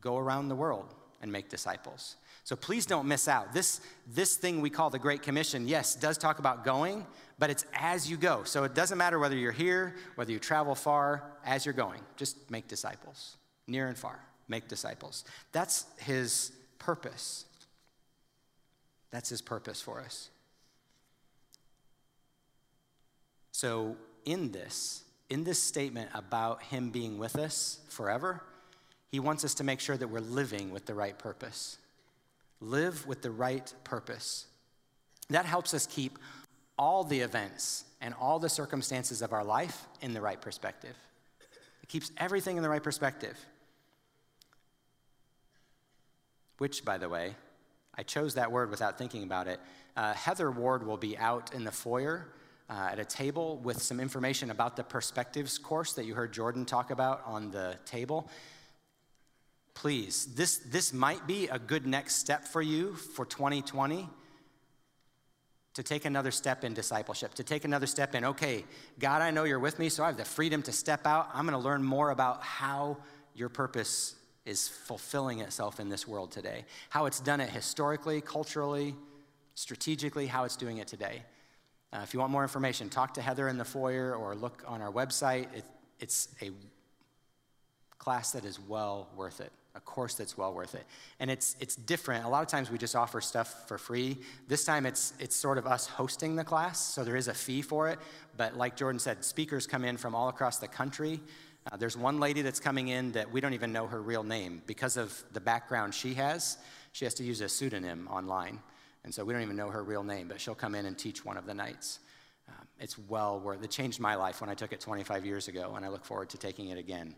go 0.00 0.18
around 0.18 0.48
the 0.48 0.56
world 0.56 0.94
and 1.20 1.30
make 1.30 1.48
disciples. 1.48 2.16
So 2.44 2.56
please 2.56 2.86
don't 2.86 3.06
miss 3.06 3.28
out. 3.28 3.52
This, 3.52 3.80
this 4.06 4.36
thing 4.36 4.60
we 4.60 4.70
call 4.70 4.88
the 4.88 4.98
Great 4.98 5.22
Commission, 5.22 5.68
yes, 5.68 5.94
does 5.94 6.16
talk 6.16 6.38
about 6.38 6.64
going, 6.64 7.06
but 7.38 7.50
it's 7.50 7.66
as 7.74 8.10
you 8.10 8.16
go. 8.16 8.42
So 8.44 8.64
it 8.64 8.74
doesn't 8.74 8.96
matter 8.96 9.18
whether 9.18 9.36
you're 9.36 9.52
here, 9.52 9.96
whether 10.14 10.32
you 10.32 10.38
travel 10.38 10.74
far, 10.74 11.24
as 11.44 11.66
you're 11.66 11.74
going, 11.74 12.00
just 12.16 12.50
make 12.50 12.66
disciples, 12.66 13.36
near 13.66 13.88
and 13.88 13.98
far, 13.98 14.18
make 14.48 14.66
disciples. 14.66 15.24
That's 15.52 15.84
his 15.98 16.52
purpose. 16.78 17.44
That's 19.10 19.28
his 19.28 19.42
purpose 19.42 19.80
for 19.80 20.00
us. 20.00 20.30
So, 23.52 23.96
in 24.24 24.52
this, 24.52 25.02
in 25.28 25.44
this 25.44 25.62
statement 25.62 26.10
about 26.14 26.62
him 26.62 26.90
being 26.90 27.18
with 27.18 27.36
us 27.36 27.80
forever, 27.88 28.42
he 29.10 29.20
wants 29.20 29.44
us 29.44 29.54
to 29.54 29.64
make 29.64 29.80
sure 29.80 29.96
that 29.96 30.08
we're 30.08 30.20
living 30.20 30.70
with 30.70 30.86
the 30.86 30.94
right 30.94 31.18
purpose. 31.18 31.78
Live 32.60 33.06
with 33.06 33.22
the 33.22 33.30
right 33.30 33.72
purpose. 33.84 34.46
That 35.30 35.46
helps 35.46 35.72
us 35.74 35.86
keep 35.86 36.18
all 36.78 37.04
the 37.04 37.20
events 37.20 37.84
and 38.00 38.14
all 38.20 38.38
the 38.38 38.48
circumstances 38.48 39.22
of 39.22 39.32
our 39.32 39.44
life 39.44 39.86
in 40.00 40.14
the 40.14 40.20
right 40.20 40.40
perspective. 40.40 40.96
It 41.82 41.88
keeps 41.88 42.12
everything 42.18 42.56
in 42.56 42.62
the 42.62 42.68
right 42.68 42.82
perspective. 42.82 43.36
Which, 46.58 46.84
by 46.84 46.98
the 46.98 47.08
way, 47.08 47.34
I 47.96 48.02
chose 48.02 48.34
that 48.34 48.52
word 48.52 48.70
without 48.70 48.98
thinking 48.98 49.22
about 49.22 49.48
it. 49.48 49.60
Uh, 49.96 50.12
Heather 50.12 50.50
Ward 50.50 50.86
will 50.86 50.96
be 50.96 51.16
out 51.16 51.52
in 51.54 51.64
the 51.64 51.72
foyer 51.72 52.28
uh, 52.70 52.90
at 52.92 52.98
a 52.98 53.04
table 53.04 53.56
with 53.58 53.80
some 53.80 54.00
information 54.00 54.50
about 54.50 54.76
the 54.76 54.84
perspectives 54.84 55.58
course 55.58 55.94
that 55.94 56.04
you 56.04 56.14
heard 56.14 56.32
Jordan 56.32 56.64
talk 56.64 56.90
about 56.90 57.22
on 57.24 57.50
the 57.50 57.76
table 57.86 58.28
please, 59.78 60.26
this, 60.34 60.56
this 60.56 60.92
might 60.92 61.24
be 61.28 61.46
a 61.46 61.58
good 61.58 61.86
next 61.86 62.16
step 62.16 62.44
for 62.44 62.60
you 62.60 62.94
for 62.94 63.24
2020 63.24 64.08
to 65.74 65.82
take 65.84 66.04
another 66.04 66.32
step 66.32 66.64
in 66.64 66.74
discipleship, 66.74 67.32
to 67.34 67.44
take 67.44 67.64
another 67.64 67.86
step 67.86 68.16
in, 68.16 68.24
okay, 68.24 68.64
God, 68.98 69.22
I 69.22 69.30
know 69.30 69.44
you're 69.44 69.60
with 69.60 69.78
me, 69.78 69.88
so 69.88 70.02
I 70.02 70.08
have 70.08 70.16
the 70.16 70.24
freedom 70.24 70.62
to 70.62 70.72
step 70.72 71.06
out. 71.06 71.28
I'm 71.32 71.46
going 71.46 71.56
to 71.56 71.64
learn 71.64 71.84
more 71.84 72.10
about 72.10 72.42
how 72.42 72.96
your 73.36 73.48
purpose 73.48 74.16
is 74.44 74.66
fulfilling 74.66 75.38
itself 75.38 75.78
in 75.78 75.88
this 75.88 76.08
world 76.08 76.32
today, 76.32 76.64
how 76.90 77.06
it's 77.06 77.20
done 77.20 77.40
it 77.40 77.48
historically, 77.48 78.20
culturally, 78.20 78.96
strategically, 79.54 80.26
how 80.26 80.42
it's 80.42 80.56
doing 80.56 80.78
it 80.78 80.88
today. 80.88 81.22
Uh, 81.92 82.00
if 82.02 82.12
you 82.12 82.18
want 82.18 82.32
more 82.32 82.42
information, 82.42 82.88
talk 82.88 83.14
to 83.14 83.22
Heather 83.22 83.46
in 83.48 83.58
the 83.58 83.64
foyer 83.64 84.12
or 84.12 84.34
look 84.34 84.64
on 84.66 84.82
our 84.82 84.90
website. 84.90 85.54
It, 85.54 85.64
it's 86.00 86.30
a 86.42 86.50
class 87.98 88.32
that 88.32 88.44
is 88.44 88.58
well 88.58 89.08
worth 89.14 89.40
it 89.40 89.52
a 89.78 89.80
course 89.80 90.14
that's 90.14 90.36
well 90.36 90.52
worth 90.52 90.74
it. 90.74 90.84
And 91.20 91.30
it's, 91.30 91.56
it's 91.60 91.76
different. 91.76 92.24
A 92.24 92.28
lot 92.28 92.42
of 92.42 92.48
times 92.48 92.68
we 92.70 92.78
just 92.78 92.96
offer 92.96 93.20
stuff 93.20 93.68
for 93.68 93.78
free. 93.78 94.18
This 94.48 94.64
time 94.64 94.84
it's, 94.84 95.14
it's 95.20 95.36
sort 95.36 95.56
of 95.56 95.66
us 95.66 95.86
hosting 95.86 96.34
the 96.34 96.44
class, 96.44 96.80
so 96.80 97.04
there 97.04 97.16
is 97.16 97.28
a 97.28 97.34
fee 97.34 97.62
for 97.62 97.88
it. 97.88 97.98
But 98.36 98.56
like 98.56 98.76
Jordan 98.76 98.98
said, 98.98 99.24
speakers 99.24 99.66
come 99.66 99.84
in 99.84 99.96
from 99.96 100.14
all 100.14 100.28
across 100.28 100.58
the 100.58 100.66
country. 100.66 101.20
Uh, 101.70 101.76
there's 101.76 101.96
one 101.96 102.18
lady 102.18 102.42
that's 102.42 102.58
coming 102.58 102.88
in 102.88 103.12
that 103.12 103.30
we 103.30 103.40
don't 103.40 103.54
even 103.54 103.72
know 103.72 103.86
her 103.86 104.02
real 104.02 104.24
name. 104.24 104.62
Because 104.66 104.96
of 104.96 105.22
the 105.32 105.40
background 105.40 105.94
she 105.94 106.14
has, 106.14 106.58
she 106.92 107.04
has 107.04 107.14
to 107.14 107.24
use 107.24 107.40
a 107.40 107.48
pseudonym 107.48 108.08
online. 108.10 108.58
And 109.04 109.14
so 109.14 109.24
we 109.24 109.32
don't 109.32 109.42
even 109.42 109.56
know 109.56 109.70
her 109.70 109.84
real 109.84 110.02
name, 110.02 110.26
but 110.26 110.40
she'll 110.40 110.56
come 110.56 110.74
in 110.74 110.86
and 110.86 110.98
teach 110.98 111.24
one 111.24 111.36
of 111.36 111.46
the 111.46 111.54
nights. 111.54 112.00
Um, 112.48 112.66
it's 112.80 112.98
well 112.98 113.38
worth 113.38 113.62
it. 113.62 113.70
changed 113.70 114.00
my 114.00 114.16
life 114.16 114.40
when 114.40 114.50
I 114.50 114.54
took 114.54 114.72
it 114.72 114.80
25 114.80 115.24
years 115.24 115.46
ago, 115.46 115.74
and 115.76 115.84
I 115.84 115.88
look 115.88 116.04
forward 116.04 116.30
to 116.30 116.38
taking 116.38 116.70
it 116.70 116.78
again. 116.78 117.14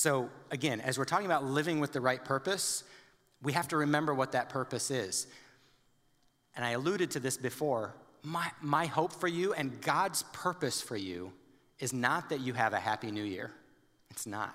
So, 0.00 0.30
again, 0.50 0.80
as 0.80 0.96
we're 0.96 1.04
talking 1.04 1.26
about 1.26 1.44
living 1.44 1.78
with 1.78 1.92
the 1.92 2.00
right 2.00 2.24
purpose, 2.24 2.84
we 3.42 3.52
have 3.52 3.68
to 3.68 3.76
remember 3.76 4.14
what 4.14 4.32
that 4.32 4.48
purpose 4.48 4.90
is. 4.90 5.26
And 6.56 6.64
I 6.64 6.70
alluded 6.70 7.10
to 7.10 7.20
this 7.20 7.36
before. 7.36 7.94
My, 8.22 8.50
my 8.62 8.86
hope 8.86 9.12
for 9.12 9.28
you 9.28 9.52
and 9.52 9.78
God's 9.82 10.22
purpose 10.32 10.80
for 10.80 10.96
you 10.96 11.34
is 11.80 11.92
not 11.92 12.30
that 12.30 12.40
you 12.40 12.54
have 12.54 12.72
a 12.72 12.80
happy 12.80 13.10
new 13.10 13.22
year. 13.22 13.50
It's 14.10 14.26
not. 14.26 14.54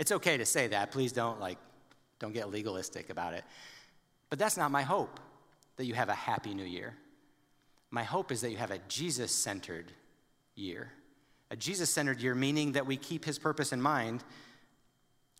It's 0.00 0.10
okay 0.10 0.36
to 0.38 0.44
say 0.44 0.66
that. 0.66 0.90
Please 0.90 1.12
don't 1.12 1.38
like 1.38 1.58
don't 2.18 2.34
get 2.34 2.50
legalistic 2.50 3.10
about 3.10 3.34
it. 3.34 3.44
But 4.28 4.40
that's 4.40 4.56
not 4.56 4.72
my 4.72 4.82
hope 4.82 5.20
that 5.76 5.84
you 5.84 5.94
have 5.94 6.08
a 6.08 6.14
happy 6.14 6.52
new 6.52 6.64
year. 6.64 6.96
My 7.92 8.02
hope 8.02 8.32
is 8.32 8.40
that 8.40 8.50
you 8.50 8.56
have 8.56 8.72
a 8.72 8.80
Jesus-centered 8.88 9.92
year 10.56 10.90
a 11.52 11.56
Jesus-centered 11.56 12.22
year, 12.22 12.34
meaning 12.34 12.72
that 12.72 12.86
we 12.86 12.96
keep 12.96 13.26
his 13.26 13.38
purpose 13.38 13.72
in 13.74 13.82
mind, 13.82 14.24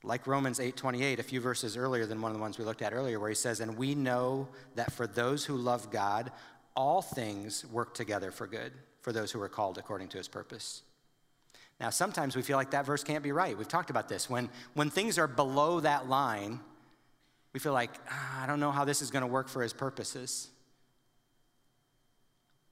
like 0.04 0.26
Romans 0.26 0.60
8:28, 0.60 1.18
a 1.18 1.22
few 1.22 1.40
verses 1.40 1.74
earlier 1.74 2.04
than 2.04 2.20
one 2.20 2.30
of 2.30 2.36
the 2.36 2.40
ones 2.40 2.58
we 2.58 2.66
looked 2.66 2.82
at 2.82 2.92
earlier, 2.92 3.18
where 3.18 3.30
he 3.30 3.34
says, 3.34 3.60
"And 3.60 3.78
we 3.78 3.94
know 3.94 4.48
that 4.74 4.92
for 4.92 5.06
those 5.06 5.46
who 5.46 5.56
love 5.56 5.90
God, 5.90 6.30
all 6.76 7.00
things 7.00 7.64
work 7.64 7.94
together 7.94 8.30
for 8.30 8.46
good, 8.46 8.74
for 9.00 9.10
those 9.10 9.32
who 9.32 9.40
are 9.40 9.48
called 9.48 9.78
according 9.78 10.08
to 10.08 10.18
his 10.18 10.28
purpose." 10.28 10.82
Now, 11.80 11.88
sometimes 11.88 12.36
we 12.36 12.42
feel 12.42 12.58
like 12.58 12.72
that 12.72 12.84
verse 12.84 13.02
can't 13.02 13.24
be 13.24 13.32
right. 13.32 13.56
We've 13.56 13.66
talked 13.66 13.90
about 13.90 14.08
this. 14.10 14.28
When, 14.28 14.50
when 14.74 14.90
things 14.90 15.18
are 15.18 15.26
below 15.26 15.80
that 15.80 16.08
line, 16.08 16.60
we 17.54 17.58
feel 17.58 17.72
like, 17.72 17.90
ah, 18.10 18.42
I 18.42 18.46
don't 18.46 18.60
know 18.60 18.70
how 18.70 18.84
this 18.84 19.00
is 19.00 19.10
going 19.10 19.22
to 19.22 19.26
work 19.26 19.48
for 19.48 19.62
his 19.62 19.72
purposes. 19.72 20.50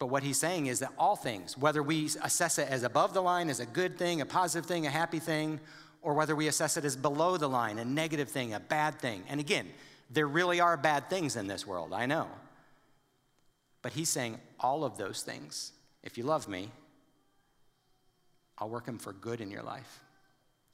But 0.00 0.06
what 0.06 0.22
he's 0.22 0.38
saying 0.38 0.66
is 0.66 0.78
that 0.78 0.92
all 0.98 1.14
things, 1.14 1.58
whether 1.58 1.82
we 1.82 2.06
assess 2.24 2.58
it 2.58 2.68
as 2.68 2.82
above 2.84 3.12
the 3.12 3.20
line, 3.20 3.50
as 3.50 3.60
a 3.60 3.66
good 3.66 3.98
thing, 3.98 4.22
a 4.22 4.26
positive 4.26 4.66
thing, 4.66 4.86
a 4.86 4.90
happy 4.90 5.18
thing, 5.18 5.60
or 6.00 6.14
whether 6.14 6.34
we 6.34 6.48
assess 6.48 6.78
it 6.78 6.86
as 6.86 6.96
below 6.96 7.36
the 7.36 7.48
line, 7.48 7.78
a 7.78 7.84
negative 7.84 8.30
thing, 8.30 8.54
a 8.54 8.60
bad 8.60 8.98
thing. 8.98 9.22
And 9.28 9.38
again, 9.38 9.68
there 10.10 10.26
really 10.26 10.58
are 10.58 10.78
bad 10.78 11.10
things 11.10 11.36
in 11.36 11.46
this 11.46 11.66
world, 11.66 11.92
I 11.92 12.06
know. 12.06 12.28
But 13.82 13.92
he's 13.92 14.08
saying 14.08 14.40
all 14.58 14.84
of 14.84 14.96
those 14.96 15.22
things, 15.22 15.72
if 16.02 16.16
you 16.16 16.24
love 16.24 16.48
me, 16.48 16.70
I'll 18.56 18.70
work 18.70 18.86
them 18.86 18.98
for 18.98 19.12
good 19.12 19.42
in 19.42 19.50
your 19.50 19.62
life. 19.62 20.00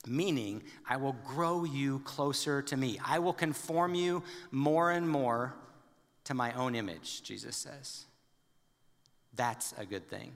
Meaning, 0.06 0.62
I 0.88 0.98
will 0.98 1.16
grow 1.26 1.64
you 1.64 1.98
closer 2.04 2.62
to 2.62 2.76
me. 2.76 3.00
I 3.04 3.18
will 3.18 3.32
conform 3.32 3.96
you 3.96 4.22
more 4.52 4.92
and 4.92 5.08
more 5.08 5.56
to 6.24 6.34
my 6.34 6.52
own 6.52 6.76
image, 6.76 7.24
Jesus 7.24 7.56
says. 7.56 8.06
That's 9.36 9.74
a 9.78 9.84
good 9.84 10.08
thing. 10.08 10.32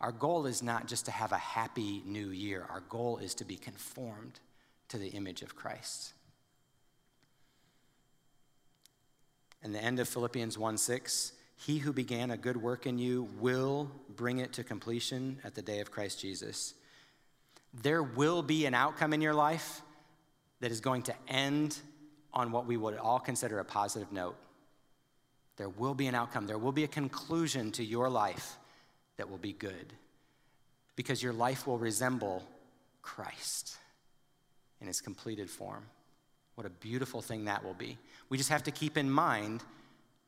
Our 0.00 0.12
goal 0.12 0.46
is 0.46 0.62
not 0.62 0.88
just 0.88 1.04
to 1.04 1.10
have 1.10 1.32
a 1.32 1.38
happy 1.38 2.02
new 2.04 2.30
year, 2.30 2.66
our 2.68 2.82
goal 2.88 3.18
is 3.18 3.34
to 3.36 3.44
be 3.44 3.56
conformed 3.56 4.40
to 4.88 4.98
the 4.98 5.08
image 5.08 5.42
of 5.42 5.54
Christ. 5.54 6.12
In 9.62 9.72
the 9.72 9.82
end 9.82 10.00
of 10.00 10.08
Philippians 10.08 10.58
1 10.58 10.76
6, 10.76 11.32
he 11.56 11.78
who 11.78 11.92
began 11.92 12.32
a 12.32 12.36
good 12.36 12.56
work 12.56 12.86
in 12.86 12.98
you 12.98 13.28
will 13.38 13.88
bring 14.16 14.38
it 14.38 14.52
to 14.54 14.64
completion 14.64 15.38
at 15.44 15.54
the 15.54 15.62
day 15.62 15.78
of 15.78 15.92
Christ 15.92 16.20
Jesus. 16.20 16.74
There 17.72 18.02
will 18.02 18.42
be 18.42 18.66
an 18.66 18.74
outcome 18.74 19.12
in 19.12 19.20
your 19.20 19.34
life 19.34 19.82
that 20.60 20.72
is 20.72 20.80
going 20.80 21.02
to 21.02 21.14
end 21.28 21.78
on 22.32 22.50
what 22.50 22.66
we 22.66 22.76
would 22.76 22.96
all 22.96 23.20
consider 23.20 23.60
a 23.60 23.64
positive 23.64 24.10
note. 24.10 24.36
There 25.62 25.68
will 25.68 25.94
be 25.94 26.08
an 26.08 26.16
outcome, 26.16 26.48
there 26.48 26.58
will 26.58 26.72
be 26.72 26.82
a 26.82 26.88
conclusion 26.88 27.70
to 27.72 27.84
your 27.84 28.10
life 28.10 28.58
that 29.16 29.30
will 29.30 29.38
be 29.38 29.52
good 29.52 29.92
because 30.96 31.22
your 31.22 31.32
life 31.32 31.68
will 31.68 31.78
resemble 31.78 32.42
Christ 33.00 33.76
in 34.80 34.88
his 34.88 35.00
completed 35.00 35.48
form. 35.48 35.84
What 36.56 36.66
a 36.66 36.70
beautiful 36.70 37.22
thing 37.22 37.44
that 37.44 37.62
will 37.62 37.74
be. 37.74 37.96
We 38.28 38.38
just 38.38 38.50
have 38.50 38.64
to 38.64 38.72
keep 38.72 38.98
in 38.98 39.08
mind 39.08 39.62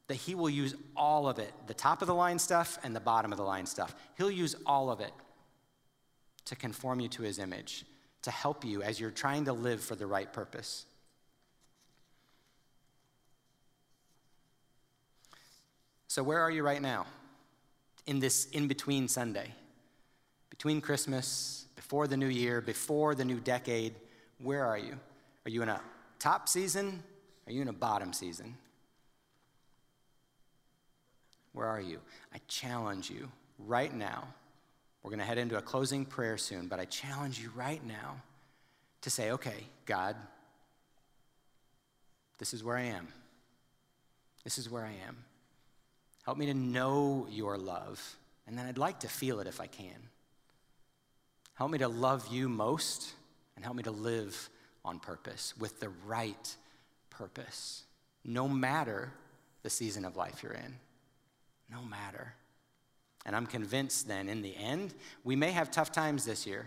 that 0.07 0.14
he 0.14 0.37
will 0.37 0.49
use 0.49 0.77
all 0.97 1.29
of 1.29 1.40
it 1.40 1.53
the 1.66 1.75
top 1.75 2.01
of 2.01 2.07
the 2.07 2.14
line 2.14 2.38
stuff 2.38 2.79
and 2.85 2.94
the 2.94 3.01
bottom 3.01 3.33
of 3.33 3.37
the 3.37 3.42
line 3.42 3.66
stuff. 3.66 3.92
He'll 4.16 4.31
use 4.31 4.55
all 4.64 4.88
of 4.88 5.01
it 5.01 5.12
to 6.44 6.55
conform 6.55 7.01
you 7.01 7.09
to 7.09 7.23
his 7.23 7.40
image, 7.40 7.85
to 8.23 8.31
help 8.31 8.64
you 8.64 8.85
as 8.85 9.01
you're 9.01 9.11
trying 9.11 9.47
to 9.47 9.53
live 9.53 9.81
for 9.81 9.97
the 9.97 10.07
right 10.07 10.33
purpose. 10.33 10.87
So, 16.14 16.22
where 16.22 16.38
are 16.38 16.50
you 16.53 16.62
right 16.62 16.81
now 16.81 17.07
in 18.07 18.20
this 18.20 18.44
in 18.53 18.68
between 18.68 19.09
Sunday? 19.09 19.48
Between 20.48 20.81
Christmas, 20.81 21.66
before 21.74 22.07
the 22.07 22.16
new 22.16 22.29
year, 22.29 22.61
before 22.61 23.16
the 23.16 23.24
new 23.24 23.40
decade, 23.40 23.96
where 24.38 24.64
are 24.64 24.79
you? 24.79 24.96
Are 25.44 25.50
you 25.50 25.62
in 25.62 25.68
a 25.68 25.81
top 26.20 26.48
season? 26.48 27.03
Are 27.48 27.53
you 27.53 27.62
in 27.62 27.66
a 27.66 27.72
bottom 27.72 28.12
season? 28.12 28.57
Where 31.53 31.66
are 31.66 31.81
you? 31.81 31.98
I 32.33 32.38
challenge 32.46 33.11
you 33.11 33.29
right 33.59 33.92
now. 33.92 34.29
We're 35.03 35.11
going 35.11 35.18
to 35.18 35.27
head 35.27 35.38
into 35.38 35.59
a 35.59 35.62
closing 35.62 36.05
prayer 36.05 36.38
soon, 36.38 36.68
but 36.68 36.79
I 36.79 36.85
challenge 36.85 37.40
you 37.40 37.50
right 37.57 37.85
now 37.85 38.22
to 39.00 39.11
say, 39.11 39.33
okay, 39.33 39.66
God, 39.85 40.14
this 42.38 42.55
is 42.55 42.62
where 42.62 42.77
I 42.77 42.85
am. 42.85 43.09
This 44.44 44.59
is 44.59 44.70
where 44.70 44.85
I 44.85 44.94
am. 45.09 45.16
Help 46.24 46.38
me 46.38 46.46
to 46.46 46.54
know 46.54 47.26
your 47.30 47.58
love, 47.58 48.16
and 48.46 48.58
then 48.58 48.66
I'd 48.66 48.78
like 48.78 49.00
to 49.00 49.08
feel 49.08 49.40
it 49.40 49.46
if 49.46 49.60
I 49.60 49.66
can. 49.66 50.08
Help 51.54 51.70
me 51.70 51.78
to 51.78 51.88
love 51.88 52.26
you 52.32 52.48
most, 52.48 53.12
and 53.56 53.64
help 53.64 53.76
me 53.76 53.82
to 53.84 53.90
live 53.90 54.48
on 54.84 54.98
purpose, 54.98 55.54
with 55.58 55.80
the 55.80 55.90
right 56.06 56.56
purpose, 57.10 57.84
no 58.24 58.48
matter 58.48 59.12
the 59.62 59.70
season 59.70 60.04
of 60.04 60.16
life 60.16 60.42
you're 60.42 60.52
in. 60.52 60.76
No 61.70 61.82
matter. 61.82 62.34
And 63.26 63.34
I'm 63.34 63.46
convinced 63.46 64.06
then, 64.06 64.28
in 64.28 64.42
the 64.42 64.54
end, 64.56 64.94
we 65.24 65.34
may 65.34 65.50
have 65.50 65.70
tough 65.70 65.90
times 65.90 66.24
this 66.24 66.46
year. 66.46 66.66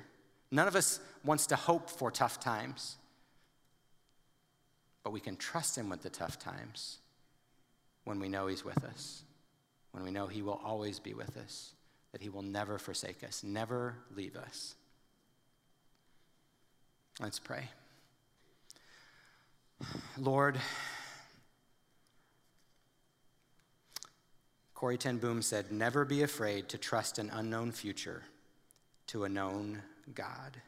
None 0.51 0.67
of 0.67 0.75
us 0.75 0.99
wants 1.23 1.47
to 1.47 1.55
hope 1.55 1.89
for 1.89 2.09
tough 2.09 2.39
times, 2.39 2.95
but 5.03 5.11
we 5.11 5.19
can 5.19 5.35
trust 5.35 5.77
Him 5.77 5.89
with 5.89 6.01
the 6.01 6.09
tough 6.09 6.39
times 6.39 6.97
when 8.05 8.19
we 8.19 8.27
know 8.29 8.47
He's 8.47 8.65
with 8.65 8.83
us, 8.83 9.21
when 9.91 10.03
we 10.03 10.11
know 10.11 10.27
He 10.27 10.41
will 10.41 10.61
always 10.63 10.99
be 10.99 11.13
with 11.13 11.37
us, 11.37 11.73
that 12.11 12.21
He 12.21 12.29
will 12.29 12.41
never 12.41 12.77
forsake 12.77 13.23
us, 13.23 13.43
never 13.43 13.95
leave 14.15 14.35
us. 14.35 14.75
Let's 17.19 17.39
pray. 17.39 17.69
Lord, 20.17 20.59
Corrie 24.73 24.97
ten 24.97 25.17
Boom 25.17 25.41
said, 25.41 25.71
Never 25.71 26.05
be 26.05 26.21
afraid 26.21 26.69
to 26.69 26.77
trust 26.77 27.17
an 27.17 27.31
unknown 27.33 27.71
future 27.71 28.23
to 29.07 29.23
a 29.23 29.29
known 29.29 29.81
God. 30.13 30.61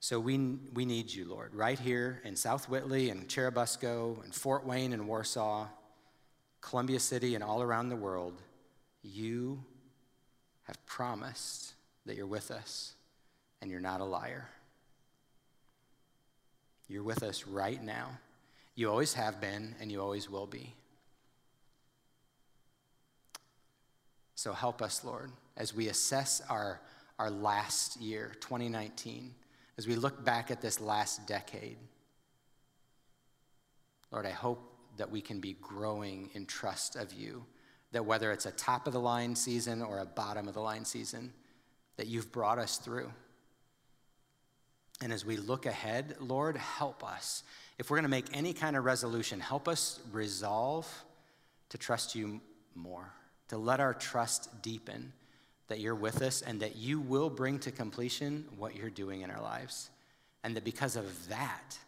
So 0.00 0.20
we, 0.20 0.36
we 0.74 0.84
need 0.84 1.10
you, 1.10 1.24
Lord, 1.24 1.54
right 1.54 1.78
here 1.78 2.20
in 2.24 2.36
South 2.36 2.68
Whitley 2.68 3.08
and 3.08 3.26
Churubusco 3.26 4.22
and 4.22 4.34
Fort 4.34 4.66
Wayne 4.66 4.92
and 4.92 5.08
Warsaw, 5.08 5.66
Columbia 6.64 6.98
City, 6.98 7.34
and 7.34 7.44
all 7.44 7.60
around 7.60 7.90
the 7.90 7.96
world. 7.96 8.40
You 9.02 9.62
have 10.62 10.84
promised 10.86 11.74
that 12.06 12.16
you're 12.16 12.26
with 12.26 12.50
us 12.50 12.94
and 13.60 13.70
you're 13.70 13.80
not 13.80 14.00
a 14.00 14.04
liar. 14.04 14.48
You're 16.88 17.02
with 17.02 17.22
us 17.22 17.46
right 17.46 17.82
now. 17.82 18.18
You 18.74 18.90
always 18.90 19.12
have 19.12 19.42
been 19.42 19.74
and 19.78 19.92
you 19.92 20.00
always 20.00 20.30
will 20.30 20.46
be. 20.46 20.74
So 24.34 24.52
help 24.52 24.80
us, 24.80 25.04
Lord, 25.04 25.30
as 25.58 25.74
we 25.74 25.88
assess 25.88 26.40
our, 26.48 26.80
our 27.18 27.30
last 27.30 28.00
year, 28.00 28.32
2019, 28.40 29.34
as 29.76 29.86
we 29.86 29.96
look 29.96 30.24
back 30.24 30.50
at 30.50 30.62
this 30.62 30.80
last 30.80 31.26
decade. 31.26 31.76
Lord, 34.10 34.24
I 34.24 34.30
hope 34.30 34.73
that 34.96 35.10
we 35.10 35.20
can 35.20 35.40
be 35.40 35.56
growing 35.60 36.30
in 36.34 36.46
trust 36.46 36.96
of 36.96 37.12
you, 37.12 37.44
that 37.92 38.04
whether 38.04 38.32
it's 38.32 38.46
a 38.46 38.50
top 38.52 38.86
of 38.86 38.92
the 38.92 39.00
line 39.00 39.34
season 39.34 39.82
or 39.82 39.98
a 39.98 40.06
bottom 40.06 40.48
of 40.48 40.54
the 40.54 40.60
line 40.60 40.84
season, 40.84 41.32
that 41.96 42.06
you've 42.06 42.32
brought 42.32 42.58
us 42.58 42.78
through. 42.78 43.10
And 45.00 45.12
as 45.12 45.24
we 45.24 45.36
look 45.36 45.66
ahead, 45.66 46.16
Lord, 46.20 46.56
help 46.56 47.04
us. 47.04 47.42
If 47.78 47.90
we're 47.90 47.96
going 47.96 48.04
to 48.04 48.08
make 48.08 48.26
any 48.32 48.52
kind 48.52 48.76
of 48.76 48.84
resolution, 48.84 49.40
help 49.40 49.68
us 49.68 50.00
resolve 50.12 50.88
to 51.70 51.78
trust 51.78 52.14
you 52.14 52.40
more 52.74 53.12
to 53.48 53.58
let 53.58 53.80
our 53.80 53.94
trust 53.94 54.62
deepen 54.62 55.12
that 55.68 55.80
you're 55.80 55.94
with 55.94 56.22
us 56.22 56.42
and 56.42 56.60
that 56.60 56.76
you 56.76 57.00
will 57.00 57.30
bring 57.30 57.58
to 57.60 57.70
completion 57.70 58.44
what 58.58 58.74
you're 58.74 58.90
doing 58.90 59.22
in 59.22 59.30
our 59.30 59.40
lives. 59.40 59.90
And 60.42 60.56
that 60.56 60.64
because 60.64 60.96
of 60.96 61.28
that, 61.28 61.78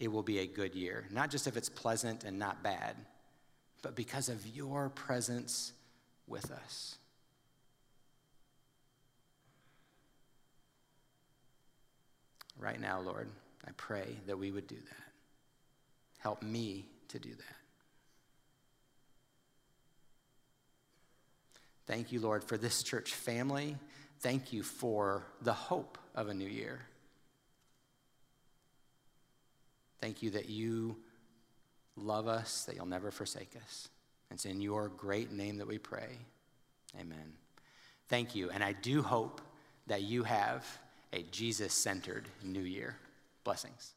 it 0.00 0.10
will 0.10 0.22
be 0.22 0.38
a 0.38 0.46
good 0.46 0.74
year. 0.74 1.06
Not 1.10 1.30
just 1.30 1.46
if 1.46 1.56
it's 1.56 1.68
pleasant 1.68 2.24
and 2.24 2.38
not 2.38 2.62
bad, 2.62 2.96
but 3.82 3.94
because 3.94 4.28
of 4.30 4.46
your 4.46 4.88
presence 4.88 5.72
with 6.26 6.50
us. 6.50 6.96
Right 12.58 12.80
now, 12.80 13.00
Lord, 13.00 13.28
I 13.66 13.70
pray 13.76 14.16
that 14.26 14.38
we 14.38 14.50
would 14.50 14.66
do 14.66 14.76
that. 14.76 15.04
Help 16.18 16.42
me 16.42 16.86
to 17.08 17.18
do 17.18 17.30
that. 17.30 17.56
Thank 21.86 22.12
you, 22.12 22.20
Lord, 22.20 22.44
for 22.44 22.56
this 22.56 22.82
church 22.82 23.14
family. 23.14 23.76
Thank 24.20 24.52
you 24.52 24.62
for 24.62 25.24
the 25.42 25.52
hope 25.52 25.98
of 26.14 26.28
a 26.28 26.34
new 26.34 26.48
year. 26.48 26.80
Thank 30.00 30.22
you 30.22 30.30
that 30.30 30.48
you 30.48 30.96
love 31.96 32.26
us, 32.26 32.64
that 32.64 32.76
you'll 32.76 32.86
never 32.86 33.10
forsake 33.10 33.54
us. 33.62 33.88
It's 34.30 34.46
in 34.46 34.60
your 34.60 34.88
great 34.88 35.32
name 35.32 35.58
that 35.58 35.66
we 35.66 35.78
pray. 35.78 36.18
Amen. 36.98 37.32
Thank 38.08 38.34
you. 38.34 38.50
And 38.50 38.62
I 38.62 38.72
do 38.72 39.02
hope 39.02 39.40
that 39.86 40.02
you 40.02 40.24
have 40.24 40.66
a 41.12 41.22
Jesus 41.30 41.74
centered 41.74 42.28
new 42.42 42.62
year. 42.62 42.96
Blessings. 43.44 43.94